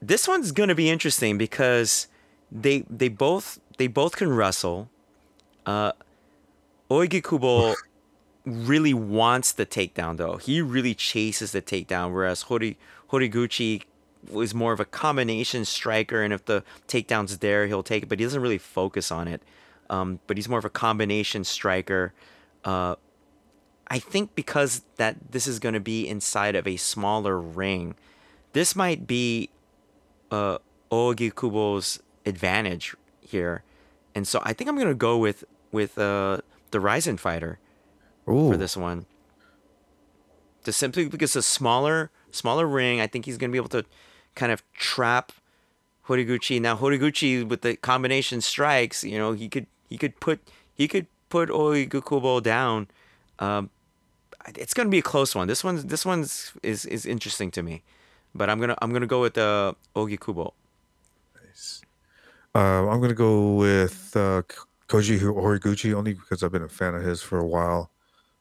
[0.00, 2.08] this one's gonna be interesting because
[2.52, 4.88] they they both they both can wrestle.
[5.66, 5.92] Uh,
[6.90, 7.74] Oigikubo
[8.44, 10.36] really wants the takedown though.
[10.36, 12.78] He really chases the takedown, whereas Hori
[13.10, 13.82] Horiguchi
[14.30, 18.18] was more of a combination striker, and if the takedown's there, he'll take it, but
[18.18, 19.42] he doesn't really focus on it.
[19.90, 22.12] Um, but he's more of a combination striker.
[22.64, 22.96] Uh,
[23.88, 27.94] I think because that this is going to be inside of a smaller ring,
[28.52, 29.50] this might be
[30.30, 30.58] uh,
[30.90, 33.62] Ogikubo's advantage here,
[34.14, 36.38] and so I think I'm going to go with with uh,
[36.70, 37.58] the Rizin fighter
[38.28, 39.06] Ooh, for this one.
[40.64, 43.84] Just simply because a smaller smaller ring, I think he's going to be able to
[44.34, 45.32] kind of trap
[46.08, 46.60] Horiguchi.
[46.60, 50.40] Now Horiguchi with the combination strikes, you know, he could he could put
[50.74, 52.88] he could put Oigukubo down.
[53.38, 53.70] Um,
[54.56, 55.46] it's going to be a close one.
[55.48, 57.82] This one's this one's is is interesting to me,
[58.34, 60.52] but I'm gonna I'm gonna go with uh, Ogikubo.
[61.44, 61.82] nice.
[62.54, 64.42] Um, I'm going to go with uh,
[64.88, 67.90] Koji Horiguchi only because I've been a fan of his for a while.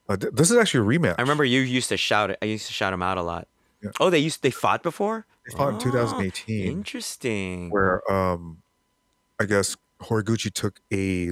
[0.10, 1.16] Uh, th- this is actually a rematch.
[1.18, 2.38] I remember you used to shout it.
[2.41, 3.48] I used to shout him out a lot.
[3.84, 3.91] Yeah.
[4.00, 5.26] Oh, they used they fought before.
[5.45, 6.66] They fought in Oh, 2018.
[6.72, 7.70] Interesting.
[7.70, 8.62] where um
[9.39, 11.32] I guess Horiguchi took a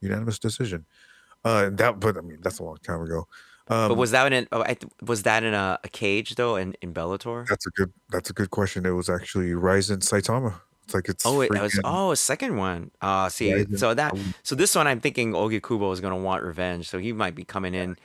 [0.00, 0.86] unanimous decision.
[1.44, 3.26] Uh that but I mean that's a long time ago.
[3.66, 6.74] But Um was that in oh, th- was that in a, a cage though in,
[6.82, 7.46] in Bellator?
[7.46, 8.86] that's a good that's a good question.
[8.86, 10.54] It was actually Rizin Saitama.
[10.84, 12.90] It's like it's Oh, it was oh a second one.
[13.02, 16.88] Uh see, Rizin so that so this one I'm thinking Ogikubo is gonna want revenge,
[16.88, 17.96] so he might be coming in,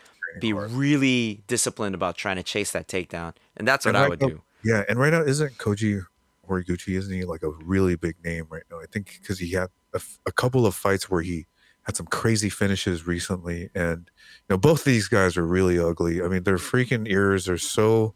[0.42, 0.70] be hard.
[0.72, 4.22] really disciplined about trying to chase that takedown, and that's what And I right would
[4.22, 4.42] now, do.
[4.66, 6.06] yeah, and right now isn't Koji
[6.54, 8.80] Horiguchi isn't he like a really big name right now?
[8.80, 11.48] I think because he had a, f- a couple of fights where he
[11.84, 16.22] had some crazy finishes recently, and you know both these guys are really ugly.
[16.22, 18.14] I mean, their freaking ears are so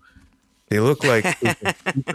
[0.70, 1.26] they look like.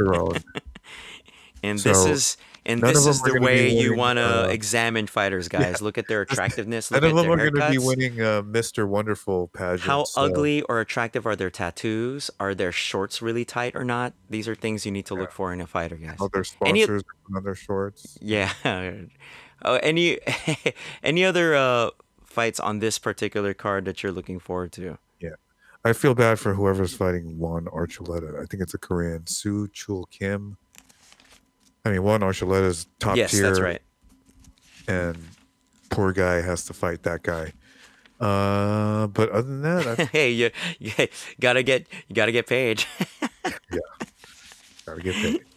[1.62, 5.48] And this is and none this is the way you want to Uh, examine fighters,
[5.52, 5.82] yeah, guys.
[5.82, 6.90] Look at their attractiveness.
[6.90, 8.86] Look none at of them their are going to be winning uh, Mr.
[8.86, 9.80] Wonderful pageant.
[9.82, 10.04] How.
[10.04, 12.30] So ugly or attractive are their tattoos?
[12.38, 14.12] Are their shorts really tight or not?
[14.30, 16.16] These are things you need to yeah, look for in a fighter, guys.
[16.20, 17.02] all their Any sponsors
[17.34, 18.18] on their shorts.
[18.20, 18.52] yeah.
[19.64, 20.18] Oh, any
[21.04, 21.90] any other uh,
[22.24, 24.98] fights on this particular card that you're looking forward to?
[25.20, 25.36] Yeah,
[25.84, 28.42] I feel bad for whoever's fighting Juan Archuleta.
[28.42, 30.56] I think it's a Korean Soo Chul Kim.
[31.84, 33.24] I mean, Juan Archuleta's top tier.
[33.24, 33.80] Yes, that's right.
[34.86, 35.18] and
[35.90, 37.52] poor guy has to fight that guy.
[38.20, 40.92] Uh, but other than that, I, hey, you, you
[41.40, 42.84] gotta get you gotta get paid.
[43.44, 43.78] yeah,
[44.86, 45.40] gotta get paid.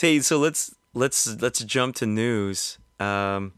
[0.00, 2.78] Hey, so let's let's let's jump to news.
[3.00, 3.52] Um,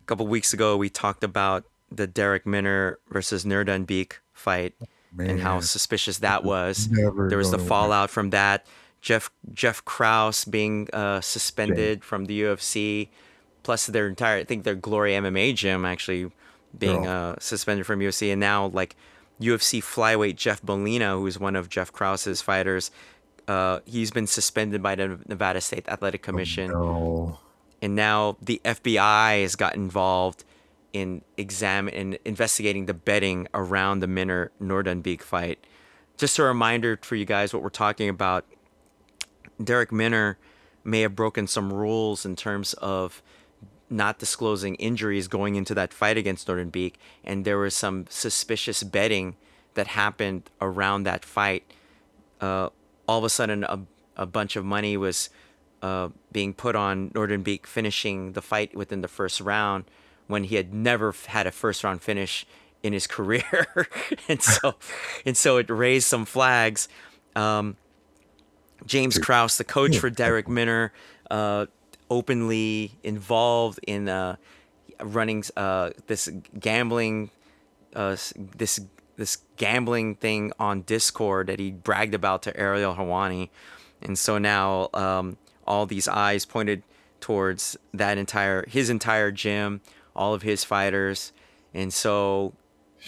[0.00, 4.74] a couple weeks ago, we talked about the Darrick Minner versus Nuerdanbieke fight
[5.18, 6.88] and how suspicious that was.
[6.88, 8.64] never There was the fallout from that.
[9.00, 13.08] Jeff Jeff Krause being uh, suspended from the UFC,
[13.62, 16.30] plus their entire I think their Glory MMA gym actually
[16.76, 18.96] being all uh, suspended from UFC, and now like
[19.40, 22.90] UFC flyweight Jeff Molina, who's one of Jeff Krause's fighters,
[23.46, 27.38] uh, he's been suspended by the Nevada State Athletic oh Commission, no.
[27.80, 30.44] and now the FBI has got involved
[30.92, 35.64] in examine in investigating the betting around the Minner Nuerdanbieke fight.
[36.16, 38.44] Just a reminder for you guys what we're talking about.
[39.62, 40.38] Darrick Minner
[40.84, 43.22] may have broken some rules in terms of
[43.90, 46.94] not disclosing injuries going into that fight against Nuerdanbieke,
[47.24, 49.36] and there was some suspicious betting
[49.74, 51.64] that happened around that fight.
[52.40, 52.68] Uh,
[53.06, 53.80] all of a sudden, a,
[54.16, 55.30] a bunch of money was
[55.82, 59.84] uh, being put on Nuerdanbieke finishing the fight within the first round
[60.26, 62.46] when he had never had a first round finish
[62.82, 63.88] in his career,
[64.28, 64.74] and so
[65.24, 66.88] and so it raised some flags.
[67.34, 67.76] Um,
[68.86, 70.92] James Dude, Krause, the coach for Darrick Minner,
[71.30, 71.66] uh,
[72.10, 74.36] openly involved in uh,
[75.00, 77.30] running uh, this gambling,
[77.94, 78.16] uh,
[78.56, 78.80] this
[79.16, 83.50] this gambling thing on Discord that he bragged about to Ariel Helwani,
[84.00, 86.82] and so now um, all these eyes pointed
[87.20, 89.80] towards that entire his entire gym,
[90.14, 91.32] all of his fighters,
[91.74, 92.54] and so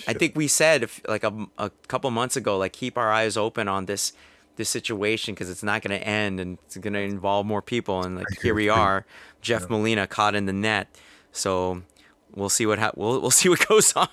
[0.06, 3.36] I think we said if, like a, a couple months ago, like keep our eyes
[3.36, 4.12] open on this
[4.60, 8.04] this situation because it's not going to end and it's going to involve more people.
[8.04, 9.06] And like here we are,
[9.40, 9.66] Jeff yeah.
[9.70, 10.86] Molina caught in the net.
[11.32, 11.82] So
[12.34, 14.08] we'll see what ha- we'll we'll see what goes on.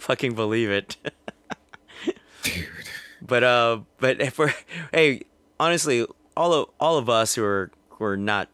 [0.00, 0.96] Fucking believe it.
[2.42, 2.68] Dude.
[3.22, 4.52] But uh, but if we're
[4.92, 5.22] hey,
[5.58, 8.48] honestly, all of all of us who are who are not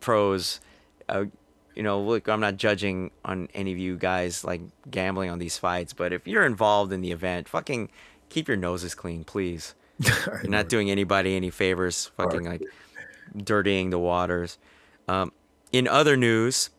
[0.00, 0.60] pros,
[1.08, 1.26] uh,
[1.74, 5.58] you know, look, I'm not judging on any of you guys like gambling on these
[5.58, 7.90] fights, but if you're involved in the event, fucking
[8.28, 9.74] keep your noses clean, please.
[9.98, 12.62] You're not doing anybody any favors, fucking like
[13.36, 14.58] dirtying the waters.
[15.08, 15.32] Um,
[15.72, 16.70] in other news,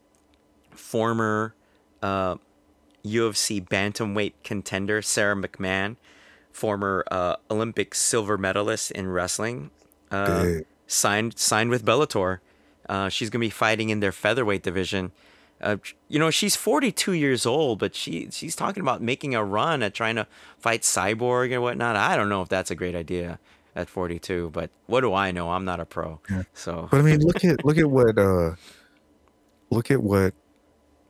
[0.72, 1.54] former
[2.02, 2.36] uh,
[3.06, 5.98] UFC bantamweight contender Sara McMann,
[6.52, 9.72] former uh, Olympic silver medalist in wrestling,
[10.12, 10.46] uh,
[10.88, 12.40] signed signed with Bellator.
[12.88, 15.12] Uh, she's gonna be fighting in their featherweight division.
[15.62, 19.84] Uh, you know, she's 42 years old, but she she's talking about making a run
[19.84, 20.26] at trying to
[20.58, 21.96] fight Cyborg and whatnot.
[21.96, 23.40] I don't know if that's a great idea
[23.76, 25.52] at 42, but what do I know?
[25.52, 26.22] I'm not a pro.
[26.30, 26.44] Yeah.
[26.54, 28.56] So, but I mean, look at look at what uh,
[29.70, 30.34] look at what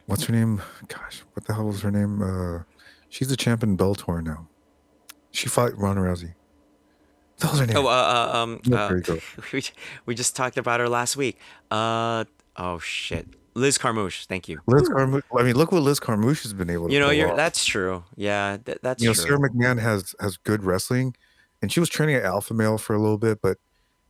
[0.08, 0.62] what's her name?
[0.88, 2.22] Gosh, what the hell was her name?
[2.22, 2.64] Uh,
[3.10, 4.47] she's a champion Bellator now.
[5.32, 6.34] She fought Ronda Rousey.
[7.38, 7.78] That was her name.
[7.78, 9.16] Oh, uh, uh um, uh,
[9.54, 9.64] we,
[10.06, 11.39] we just talked about her last week.
[11.70, 12.26] Uh,
[12.58, 14.26] oh shit, Liz Carmouche.
[14.26, 14.62] Thank you.
[14.68, 15.24] Liz Carmouche.
[15.38, 16.93] I mean, look what Liz Carmouche has been able to.
[16.93, 17.38] You know, you're off.
[17.38, 18.04] that's true.
[18.16, 19.24] Yeah, th- that's you know, true.
[19.24, 21.16] Sara McMann has has good wrestling,
[21.62, 23.58] and she was training at Alpha Male for a little bit, but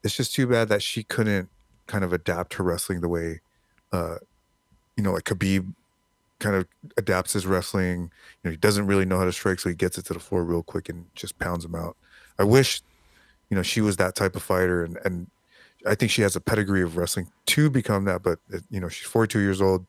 [0.03, 1.49] it's just too bad that she couldn't
[1.87, 3.41] kind of adapt her wrestling the way,
[3.91, 4.15] uh,
[4.95, 5.73] you know, like Khabib
[6.39, 6.67] kind of
[6.97, 8.11] adapts his wrestling.
[8.43, 10.19] You know, he doesn't really know how to strike, so he gets it to the
[10.19, 11.97] floor real quick and just pounds him out.
[12.37, 12.81] I wish
[13.49, 15.27] you know she was that type of fighter and and
[15.85, 18.89] I think she has a pedigree of wrestling to become that but uh, you know
[18.89, 19.85] she's 42 years old.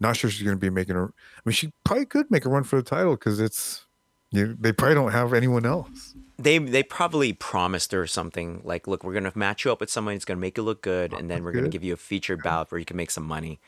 [0.00, 2.48] Not sure she's going to be making her I mean she probably could make a
[2.48, 3.86] run for the title cuz it's
[4.30, 6.14] you they probably don't have anyone else.
[6.38, 9.90] They they probably promised her something like look we're going to match you up with
[9.90, 11.94] someone who's going to make you look good and then we're going to give you
[11.94, 13.60] a featured bout where you can make some money.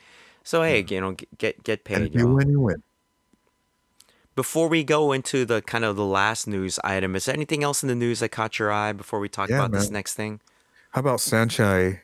[0.43, 0.95] So hey yeah.
[0.95, 2.83] you know get get paid you win you win.
[4.35, 7.81] Before we go into the kind of the last news item, is there anything else
[7.81, 9.81] in the news that caught your eye before we talk yeah, about man.
[9.81, 10.41] this next thing?
[10.97, 11.99] How about Saenchai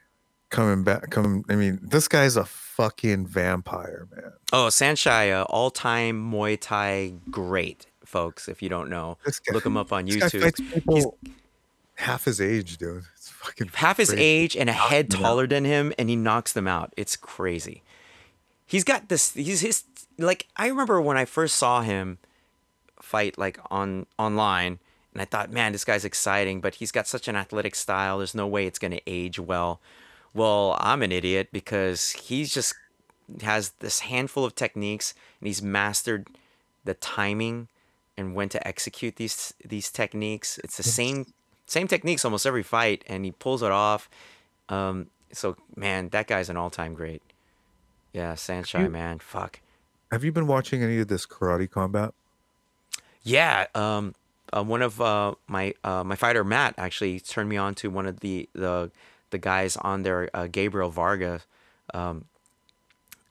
[0.51, 1.09] coming back?
[1.09, 4.33] Coming, I mean, this guy's a fucking vampire, man.
[4.51, 8.47] Oh, Saenchai, uh, all-time Muay Thai great, folks.
[8.47, 10.85] If you don't know, guy, look him up on YouTube.
[10.93, 11.07] He's
[11.95, 13.05] half his age, dude.
[13.15, 14.11] It's fucking half crazy.
[14.11, 16.93] his age and a head taller than him, and he knocks them out.
[16.95, 17.81] It's crazy.
[18.67, 19.33] He's got this.
[19.33, 19.85] He's his
[20.19, 22.19] like I remember when I first saw him
[23.01, 24.77] fight like on online
[25.14, 28.18] and I thought, man, this guy's exciting, but he's got such an athletic style.
[28.18, 29.80] There's no way it's going to age well.
[30.34, 32.74] Well, I'm an idiot because he's just
[33.41, 36.28] has this handful of techniques and he's mastered
[36.84, 37.68] the timing
[38.18, 40.57] and when to execute these these techniques.
[40.64, 41.34] It's the same
[41.66, 44.09] same techniques almost every fight, and he pulls it off.
[44.70, 47.22] Um, so man, that guy's an all time great.
[48.11, 49.59] Yeah, Saenchai, man, fuck.
[50.11, 52.14] Have you been watching any of this karate combat?
[53.24, 54.14] Yeah, um,
[54.55, 58.05] uh, one of uh, my uh, my fighter Matt actually turned me on to one
[58.05, 58.91] of the the
[59.29, 61.41] the guys on there, uh, Gabriel Varga,
[61.93, 62.25] um,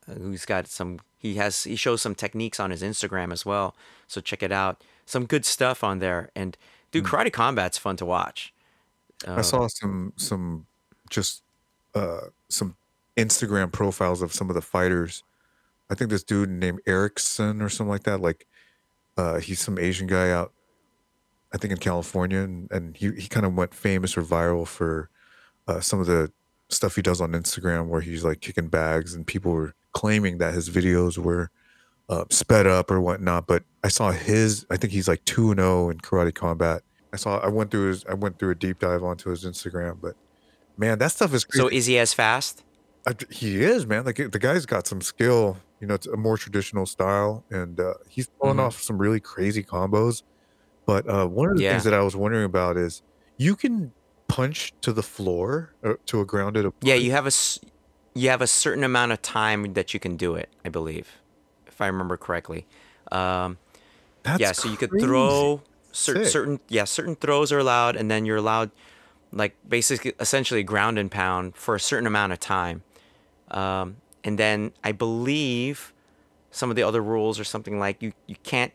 [0.07, 1.01] who's got some.
[1.19, 3.75] He has he shows some techniques on his Instagram as well.
[4.09, 4.83] So check it out.
[5.07, 6.31] Some good stuff on there.
[6.35, 6.57] And
[6.91, 7.09] dude, mm.
[7.09, 8.53] karate combat's fun to watch.
[9.27, 10.67] I saw some some
[11.09, 11.43] just
[11.95, 12.77] uh, some
[13.17, 15.23] Instagram profiles of some of the fighters
[15.93, 18.23] I think this dude named Erickson or something like that.
[18.23, 18.47] Like,
[19.19, 20.53] uh, he's some Asian guy out,
[21.55, 25.11] I think in California, and, and he he kind of went famous or viral for
[25.67, 26.33] uh, some of the
[26.69, 30.55] stuff he does on Instagram, where he's like kicking bags, and people were claiming that
[30.55, 31.51] his videos were
[32.09, 33.47] uh, sped up or whatnot.
[33.47, 34.67] But I saw his.
[34.71, 36.83] I think he's like two and zero oh in karate combat.
[37.13, 37.39] I saw.
[37.39, 38.05] I went through his.
[38.07, 40.15] I went through a deep dive onto his Instagram, but
[40.77, 41.45] man, that stuff is.
[41.45, 41.63] Crazy.
[41.63, 42.65] So is he as fast?
[43.07, 44.05] I, he is, man.
[44.05, 47.95] Like the guy's got some skill you know, it's a more traditional style, and uh,
[48.09, 48.67] he's pulling mm-hmm.
[48.67, 50.23] off some really crazy combos.
[50.87, 51.71] But uh, one of the yeah.
[51.73, 53.03] things that I was wondering about is
[53.37, 53.93] you can
[54.29, 56.87] punch to the floor uh, to a grounded opponent.
[56.87, 57.33] Yeah, you have a
[58.15, 60.49] you have a certain amount of time that you can do it.
[60.65, 61.19] I believe,
[61.67, 62.67] if I remember correctly.
[63.11, 63.59] Um,
[64.23, 65.63] That's yeah, so you could throw
[65.93, 68.71] cer- certain yeah certain throws are allowed, and then you're allowed
[69.33, 72.83] like basically essentially ground and pound for a certain amount of time.
[73.51, 75.93] Um, and then I believe
[76.51, 78.73] some of the other rules are something like you, you can't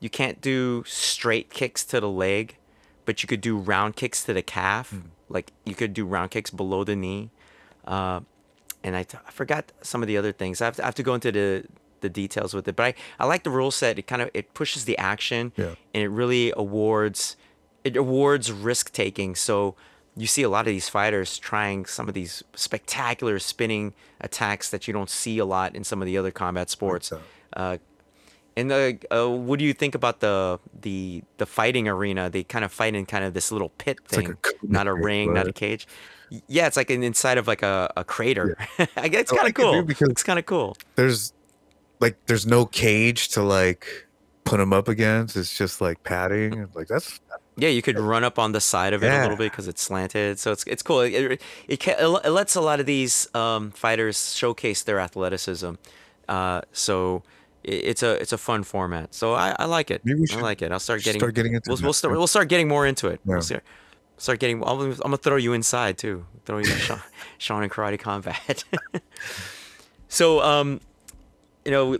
[0.00, 2.56] you can't do straight kicks to the leg,
[3.04, 4.90] but you could do round kicks to the calf.
[4.92, 5.02] Mm.
[5.28, 7.30] Like you could do round kicks below the knee.
[7.86, 8.20] Uh,
[8.84, 10.60] and I, t- I forgot some of the other things.
[10.60, 11.64] I have to, I have to go into the
[12.02, 12.76] the details with it.
[12.76, 13.98] But I, I like the rule set.
[13.98, 15.74] It kind of it pushes the action Yeah.
[15.94, 17.36] and it really awards
[17.84, 19.34] it awards risk taking.
[19.34, 19.74] So
[20.16, 24.86] you see a lot of these fighters trying some of these spectacular spinning attacks that
[24.86, 27.10] you don't see a lot in some of the other combat sports.
[27.54, 27.80] that.
[28.56, 32.30] Uh, and the, uh, what do you think about the the the fighting arena?
[32.30, 34.94] They kind of fight in kind of this little pit like thing, a not a
[34.94, 35.86] ring, not a cage.
[36.48, 38.56] Yeah, it's like an inside of like a, a crater.
[38.96, 39.82] I guess it's kind of like cool.
[39.82, 40.76] because- It's kind of cool.
[40.96, 41.32] There's
[42.00, 43.86] like there's no cage to like
[44.44, 45.36] put them up against.
[45.36, 46.68] It's just like padding.
[46.74, 47.20] Like that's
[47.56, 49.82] Yeah, you could run up on the side of it a little bit because it's
[49.82, 51.00] slanted, so it's it's cool.
[51.00, 55.74] It it, it, ca- it lets a lot of these um, fighters showcase their athleticism.
[56.28, 57.22] Uh, so
[57.66, 59.12] it's a it's a fun format.
[59.12, 60.02] So I, I like it.
[60.04, 60.70] Maybe we I like it.
[60.70, 63.20] I'll start getting start getting into we'll, we'll start we'll start getting more into it.
[63.24, 63.34] Yeah.
[63.34, 63.64] We'll start,
[64.18, 64.62] start getting.
[64.62, 66.24] I'm, I'm gonna throw you inside too.
[66.44, 67.02] Throw you Sean,
[67.38, 68.64] Sean in karate combat.
[70.08, 70.80] so um,
[71.64, 71.98] you know,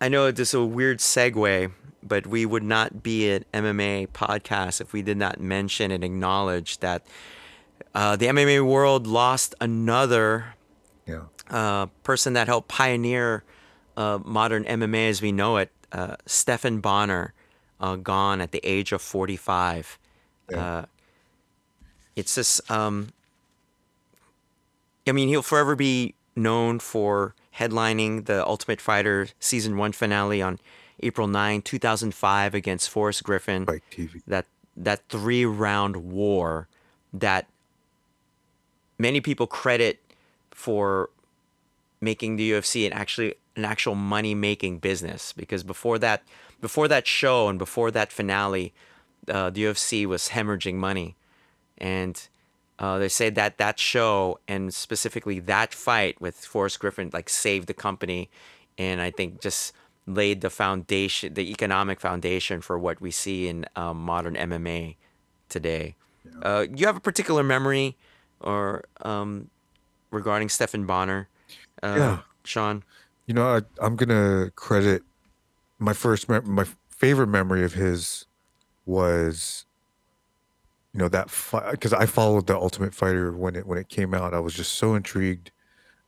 [0.00, 1.70] I know this is a weird segue,
[2.02, 6.78] but we would not be an MMA podcast if we did not mention and acknowledge
[6.78, 7.02] that
[7.94, 10.54] uh, the MMA world lost another
[11.06, 11.24] yeah.
[11.50, 13.44] uh, person that helped pioneer
[14.00, 17.34] uh, modern MMA as we know it, uh, Stephan Bonnar,
[17.80, 19.98] uh, gone at the age of 45.
[20.50, 20.56] Yeah.
[20.56, 20.84] Uh,
[22.16, 23.12] it's just, um,
[25.06, 30.58] I mean, he'll forever be known for headlining the Ultimate Fighter season one finale on
[31.02, 34.22] April 9, 2005, against Forrest Griffin TV.
[34.26, 34.46] that
[34.76, 36.68] that three round war
[37.12, 37.46] that
[38.98, 39.98] many people credit
[40.50, 41.10] for
[42.00, 46.20] making the UFC and actually an actual money making business because before that
[46.60, 48.72] before that show and before that finale
[49.28, 51.08] uh, the UFC was hemorrhaging money
[51.78, 52.28] and
[52.78, 57.66] uh, they say that that show and specifically that fight with Forrest Griffin like saved
[57.68, 58.22] the company
[58.78, 59.72] and I think just
[60.06, 64.96] laid the foundation the economic foundation for what we see in um, modern MMA
[65.48, 65.94] today.
[66.42, 67.96] Uh, you have a particular memory
[68.40, 69.50] or um,
[70.10, 71.28] regarding Stephan Bonnar,
[71.82, 72.18] uh, Yeah.
[72.44, 72.82] Sean?
[73.30, 75.04] You know, I, I'm gonna credit
[75.78, 78.26] my first mem- my favorite memory of his
[78.86, 79.66] was,
[80.92, 81.28] you know, that
[81.70, 84.34] because I followed the Ultimate Fighter when it when it came out.
[84.34, 85.52] I was just so intrigued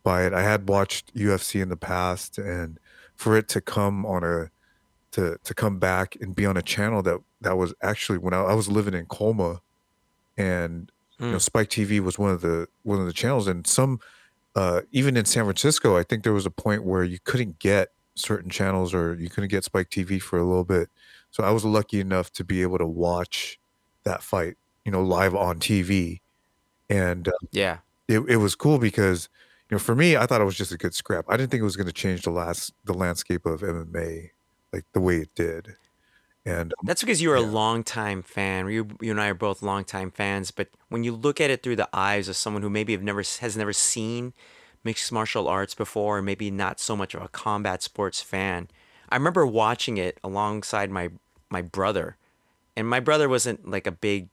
[0.03, 0.33] by it.
[0.33, 2.81] I had watched UFC in the past, and
[3.15, 4.51] for it to come on a
[5.13, 8.41] to to come back and be on a channel that that was actually when I,
[8.41, 9.61] I was living in Colma,
[10.37, 11.41] and you know Mm.
[11.41, 14.01] Spike TV was one of the one of the channels, and some
[14.55, 17.91] uh, even in San Francisco, I think there was a point where you couldn't get
[18.15, 20.89] certain channels or you couldn't get Spike TV for a little bit.
[21.31, 23.59] So I was lucky enough to be able to watch
[24.05, 26.21] that fight, you know, live on TV,
[26.91, 27.79] and uh, Yeah.
[28.09, 29.29] it, it was cool because
[29.71, 31.61] you know for me i thought it was just a good scrap i didn't think
[31.61, 34.29] it was going to change the last the landscape of mma
[34.73, 35.77] like the way it did
[36.45, 37.47] and um, That's because you're a Yeah.
[37.47, 38.69] longtime fan.
[38.69, 40.51] You, you and I are both longtime fans.
[40.51, 43.21] But when you look at it through the eyes of someone who maybe have never
[43.41, 44.33] has never seen
[44.85, 48.69] mixed martial arts before, and maybe not so much of a combat sports fan,
[49.09, 51.11] I remember watching it alongside my
[51.51, 52.17] my brother,
[52.77, 54.29] and my brother wasn't like a big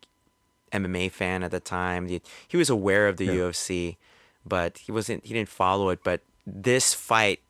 [0.71, 2.07] MMA fan at the time.
[2.07, 3.33] He, he was aware of the Yeah.
[3.37, 3.97] UFC,
[4.45, 5.25] but he wasn't.
[5.25, 5.99] He didn't follow it.
[6.03, 7.41] But this fight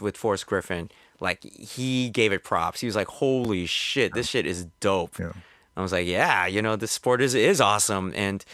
[0.00, 0.90] with Forrest Griffin,
[1.20, 2.80] like he gave it props.
[2.80, 5.32] He was like, "Holy shit, this shit is dope." yeah
[5.76, 8.44] I was like, "Yeah, you know, this sport is is awesome." And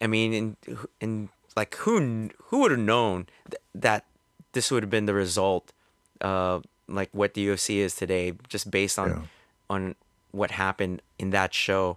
[0.00, 4.04] I mean, and and like who who would have known th- that
[4.52, 5.72] this would have been the result,
[6.20, 9.22] uh, like what the UFC is today, just based on Yeah.
[9.70, 9.94] on
[10.32, 11.96] what happened in that show.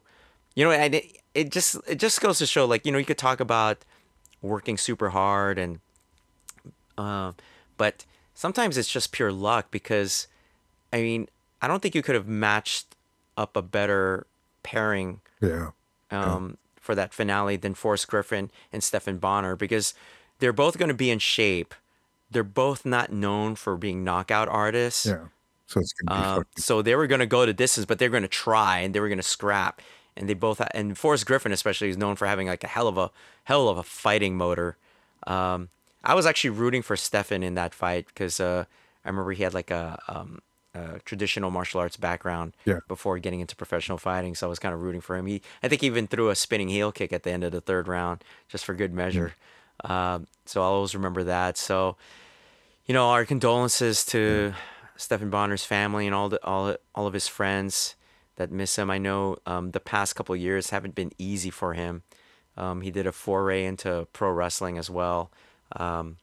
[0.55, 3.05] You know, and it, it just it just goes to show, like you know, you
[3.05, 3.84] could talk about
[4.41, 5.80] working super hard and
[6.97, 7.32] uh,
[7.78, 8.05] but
[8.39, 10.27] sometimes it's just pure luck because,
[10.93, 11.27] I mean,
[11.61, 12.95] I don't think you could have matched
[13.35, 14.25] up a better
[14.63, 15.71] pairing yeah
[16.09, 19.93] um, for that finale than Forrest Griffin and Stephan Bonnar because
[20.39, 21.75] they're both going to be in shape.
[22.31, 25.05] They're both not known for being knockout artists.
[25.05, 25.25] yeah
[25.67, 28.09] so it's gonna be Uh, so they were going to go to distance, but they're
[28.09, 29.81] going to try and they were going to scrap.
[30.15, 32.97] And they both, and Forrest Griffin especially is known for having like a hell of
[32.97, 33.11] a
[33.43, 34.77] hell of a fighting motor.
[35.27, 35.69] Um,
[36.04, 38.66] I was actually rooting for Stephan in that fight because uh,
[39.04, 40.39] I remember he had like a, um,
[40.74, 42.80] a traditional martial arts background Yeah.
[42.88, 44.36] before getting into professional fighting.
[44.36, 45.26] So I was kind of rooting for him.
[45.26, 47.62] He, I think, he even threw a spinning heel kick at the end of the
[47.62, 49.34] third round just for good measure.
[49.84, 51.58] Um, so I'll always remember that.
[51.58, 51.95] So
[52.86, 54.54] you know, our condolences to
[54.95, 57.95] Stephan Bonnar's family and all the all all of his friends
[58.38, 58.89] that miss him.
[58.89, 62.02] I know um, the past couple of years haven't been easy for him.
[62.58, 65.32] Um, he did a foray into pro wrestling as well.
[65.76, 66.17] Um,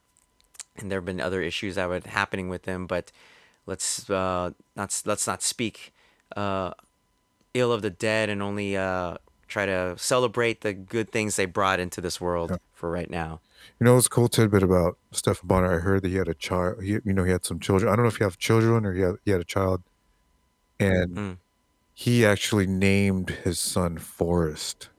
[0.77, 3.11] and there have been other issues that were happening with him, but
[3.67, 5.93] let's uh, not let's not speak
[6.37, 6.73] uh,
[7.55, 9.17] ill of the dead and only uh,
[9.49, 12.57] try to celebrate the good things they brought into this world Yeah.
[12.75, 13.41] for right now.
[13.81, 15.77] You know, what's a cool tidbit about Stephan Bonnar.
[15.77, 16.83] I heard that he had a child.
[16.83, 17.91] He, you know, he had some children.
[17.93, 19.83] I don't know if he have children or he had, he had a child,
[20.79, 21.37] and Mm.
[21.95, 24.91] he actually named his son Forrest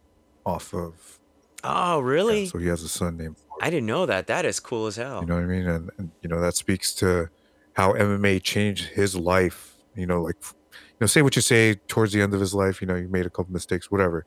[0.45, 1.19] off of.
[1.63, 2.45] Oh, yeah, really?
[2.47, 3.35] so he has a son named.
[3.61, 4.27] I didn't know that.
[4.27, 5.21] That is cool as hell.
[5.21, 5.67] You know what I mean?
[5.67, 7.29] And, and you know that speaks to
[7.73, 9.75] how MMA changed his life.
[9.95, 12.81] You know, like you know, say what you say towards the end of his life.
[12.81, 14.25] You know, he made a couple mistakes, whatever.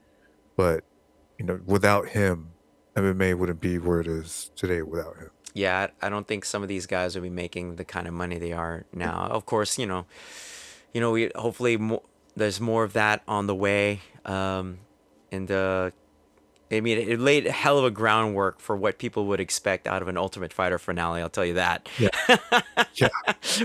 [0.57, 0.85] But
[1.39, 2.53] you know, without him,
[2.97, 4.83] MMA wouldn't be where it is today.
[4.83, 5.31] Without him.
[5.53, 8.39] Yeah, I don't think some of these guys will be making the kind of money
[8.39, 9.26] they are now.
[9.31, 10.07] Of course, you know,
[10.95, 12.03] you know, we hopefully mo
[12.37, 14.01] there's more of that on the way.
[14.24, 14.78] Um,
[15.33, 15.91] and uh,
[16.73, 20.03] I mean, it laid a hell of a groundwork for what people would expect out
[20.03, 21.21] of an Ultimate Fighter finale.
[21.21, 21.89] I'll tell you that.
[21.99, 22.09] Yeah.
[22.95, 23.09] Yeah.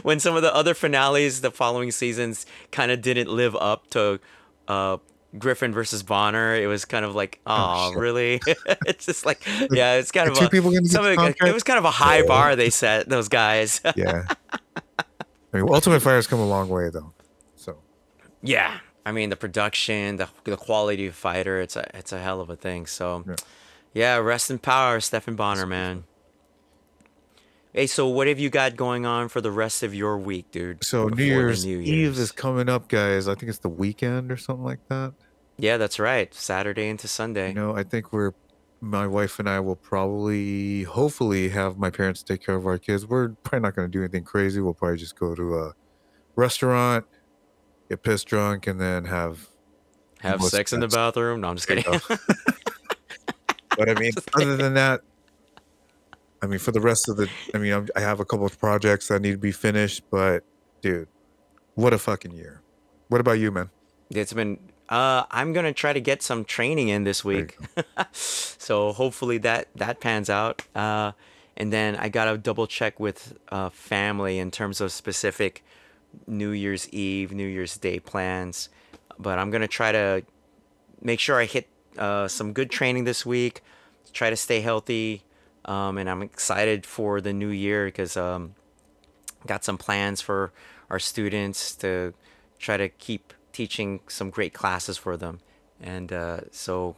[0.04, 4.20] when some of the other finales the following seasons kind of didn't live up to
[4.68, 4.98] uh,
[5.38, 8.40] Griffin versus Bonnar, it was kind of like, oh, really?
[8.86, 9.42] it's just like,
[9.72, 11.80] yeah, it's kind of two a, people gonna some the of it, it was kind
[11.80, 12.28] of a high Yeah.
[12.28, 13.82] bar they set those guys.
[13.96, 14.26] Yeah.
[15.00, 15.04] I
[15.54, 17.12] mean, Ultimate Fighter's come a long way though.
[17.56, 17.78] So
[18.42, 22.42] yeah, I mean the production, the the quality of fighter, it's a it's a hell
[22.42, 22.86] of a thing.
[22.88, 23.36] So, Yeah.
[23.94, 26.06] yeah, rest in power, Stephan Bonnar, man.
[27.74, 30.84] Hey, so what have you got going on for the rest of your week, dude?
[30.84, 33.28] so New before the Year's Eve is coming up, guys.
[33.28, 35.14] I think it's the weekend or something like that.
[35.58, 36.34] Yeah, that's right.
[36.34, 37.50] Saturday into Sunday.
[37.50, 38.32] You know, I think we're
[38.80, 43.06] my wife and I will probably, hopefully, have my parents take care of our kids.
[43.06, 44.62] We're probably not going to do anything crazy.
[44.62, 45.74] We'll probably just go to a
[46.36, 47.06] restaurant,
[47.90, 49.48] get pissed drunk, and then have.
[50.20, 51.42] Have sex in the bathroom?
[51.42, 51.84] No, I'm just kidding.
[53.78, 55.02] But I mean, other than that,
[56.42, 58.60] I mean, for the rest of the, I mean, I'm, I have a couple of
[58.60, 60.04] projects that need to be finished.
[60.10, 60.44] But
[60.82, 61.08] dude,
[61.76, 62.62] what a fucking year!
[63.10, 63.70] What about you, man?
[64.10, 64.60] It's been.
[64.88, 67.58] Uh, I'm gonna try to get some training in this week,
[68.12, 70.62] so hopefully that that pans out.
[70.76, 71.14] Uh,
[71.58, 75.64] and then I gotta double check with uh, family in terms of specific
[76.28, 78.70] New Year's Eve, New Year's Day plans.
[79.18, 80.24] But I'm gonna try to
[81.02, 83.62] make sure I hit uh, some good training this week.
[84.14, 85.24] Try to stay healthy,
[85.66, 88.56] um, and I'm excited for the new year because um,
[89.46, 90.54] got some plans for
[90.90, 92.14] our students to
[92.60, 95.40] try to keep teaching some great classes for them.
[95.82, 96.96] And uh, so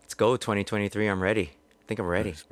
[0.00, 1.06] let's go 2023.
[1.06, 1.50] I'm ready.
[1.52, 2.30] I think I'm ready.
[2.30, 2.44] Nice.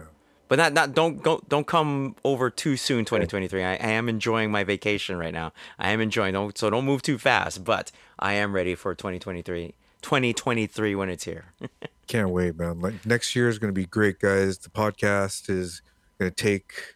[0.49, 3.65] But not not don't go don't come over too soon 2023.
[3.65, 5.53] I, I am enjoying my vacation right now.
[5.79, 9.75] I am enjoying don't so don't move too fast, but I am ready for 2023.
[10.03, 11.47] 2023 when it's here.
[12.07, 12.81] Can't wait, man.
[12.81, 14.59] Like next year is going to be great, guys.
[14.59, 15.83] The podcast is
[16.19, 16.95] going to take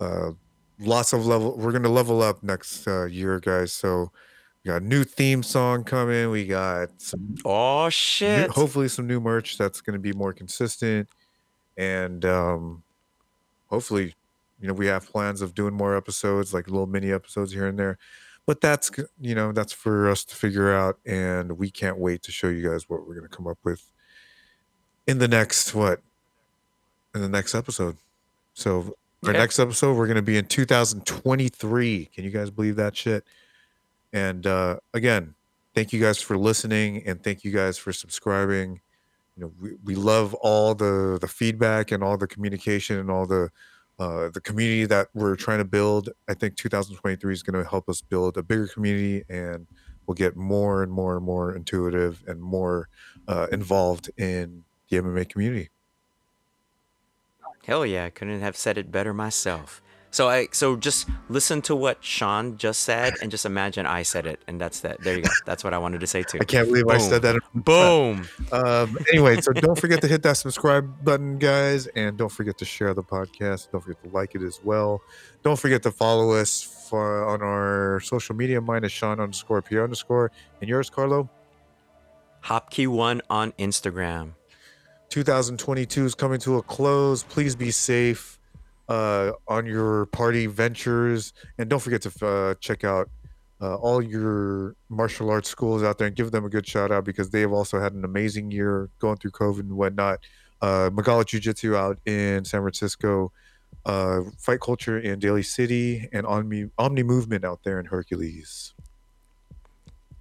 [0.00, 0.30] uh,
[0.78, 1.54] lots of level.
[1.56, 3.72] We're going to level up next uh, year, guys.
[3.72, 4.10] So
[4.64, 6.30] we got a new theme song coming.
[6.30, 8.50] We got some oh new, shit.
[8.50, 11.08] hopefully some new merch that's going to be more consistent,
[11.78, 12.82] and um,
[13.68, 14.14] hopefully,
[14.60, 17.78] you know, we have plans of doing more episodes, like little mini episodes here and
[17.78, 17.96] there.
[18.44, 22.32] But that's you know that's for us to figure out, and we can't wait to
[22.32, 23.92] show you guys what we're going to come up with
[25.06, 26.00] in the next what
[27.14, 27.96] in the next episode.
[28.54, 32.06] So our next episode we're going to be in 2023.
[32.06, 33.24] Can you guys believe that shit?
[34.12, 35.34] And uh, again,
[35.74, 38.80] thank you guys for listening, and thank you guys for subscribing.
[39.38, 43.24] You know, we, we love all the the feedback and all the communication and all
[43.24, 43.50] the
[44.00, 46.08] uh, the community that we're trying to build.
[46.28, 49.68] I think 2023 is going to help us build a bigger community, and
[50.06, 52.88] we'll get more and more and more intuitive and more
[53.28, 55.70] uh, involved in the MMA community.
[57.64, 59.82] Hell yeah, couldn't have said it better myself.
[60.10, 64.26] So I so just listen to what Sean just said and just imagine I said
[64.26, 65.02] it and that's that.
[65.02, 65.28] There you go.
[65.44, 66.38] That's what I wanted to say too.
[66.40, 67.36] I can't believe I said that.
[67.54, 68.26] Boom.
[68.50, 72.64] Um, anyway, so don't forget to hit that subscribe button, guys, and don't forget to
[72.64, 73.70] share the podcast.
[73.70, 75.02] Don't forget to like it as well.
[75.42, 78.60] Don't forget to follow us for, on our social media.
[78.60, 81.28] Mine is Sean underscore P underscore, and yours, Carlo.
[82.44, 84.32] hapki1 on Instagram.
[85.10, 87.22] 2022 is coming to a close.
[87.24, 88.37] Please be safe
[88.88, 93.08] uh, on your party ventures, and don't forget to uh, check out
[93.60, 97.04] uh, all your martial arts schools out there and give them a good shout out
[97.04, 100.20] because they have also had an amazing year going through COVID and whatnot.
[100.60, 103.32] Uh, Magala Jiu Jitsu out in San Francisco,
[103.84, 108.74] uh, Fight Culture in Daly City, and Omni Omni Movement out there in Hercules.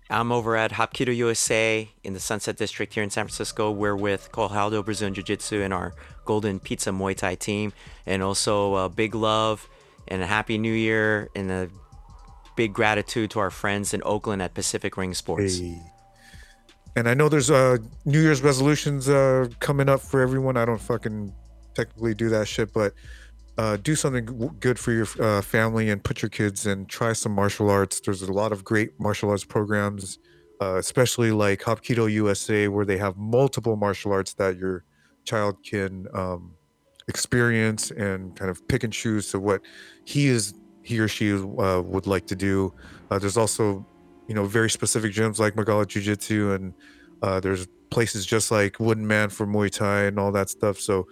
[0.10, 3.72] I'm over at Hapkido USA in the Sunset District here in San Francisco.
[3.72, 5.94] We're with Kohaldo Brazilian Jiu Jitsu and our
[6.26, 7.74] Golden Pizza Muay Thai team.
[8.06, 9.68] And also uh, big love
[10.08, 11.70] and a happy new year and a
[12.56, 15.60] big gratitude to our friends in Oakland at Pacific Ring Sports.
[15.60, 15.78] Hey.
[16.96, 20.58] And I know there's uh New Year's resolutions uh coming up for everyone.
[20.58, 21.32] I don't fucking
[21.76, 22.94] technically do that shit, but
[23.58, 27.32] uh, do something good for your uh, family and put your kids and try some
[27.32, 28.00] martial arts.
[28.00, 30.20] There's a lot of great martial arts programs,
[30.62, 34.84] uh, especially like Hapkido USA, where they have multiple martial arts that your
[35.26, 36.54] child can um,
[37.08, 39.62] experience and kind of pick and choose to what
[40.06, 40.54] he is
[40.84, 42.74] he or she uh, would like to do.
[43.12, 43.86] Uh, there's also,
[44.28, 46.74] you know, very specific gyms like Magala Jiu Jitsu, and
[47.22, 50.80] uh, there's places just like Wooden Man for Muay Thai and all that stuff.
[50.80, 51.08] So,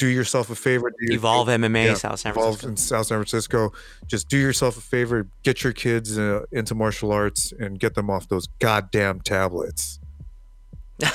[0.00, 0.90] do yourself a favor.
[0.90, 2.68] do your- Evolve MMA, yeah, South San Evolve Francisco.
[2.70, 3.72] in South San Francisco.
[4.06, 8.08] Just do yourself a favor, get your kids uh, into martial arts and get them
[8.10, 10.00] off those goddamn tablets.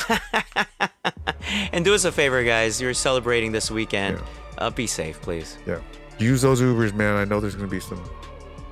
[1.72, 2.80] and do us a favor, guys.
[2.82, 4.18] You're celebrating this weekend.
[4.18, 4.26] Yeah.
[4.58, 5.58] Uh, be safe, please.
[5.68, 5.80] Yeah,
[6.20, 7.16] use those Ubers, man.
[7.16, 8.02] I know there's going to be some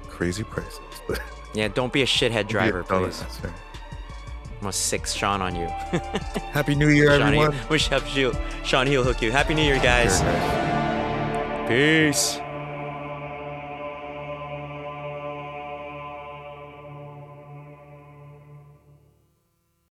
[0.07, 1.21] crazy prices, but
[1.53, 3.23] Yeah, don't be a shithead driver, please.
[4.63, 4.63] That's right.
[4.63, 5.67] I'm gonna sick Sean on you.
[6.51, 7.55] Happy New Year, Sean, everyone.
[7.69, 7.87] Wish
[8.63, 9.31] Sean he'll hook you.
[9.31, 10.21] Happy New Year, guys.
[11.67, 12.39] Peace.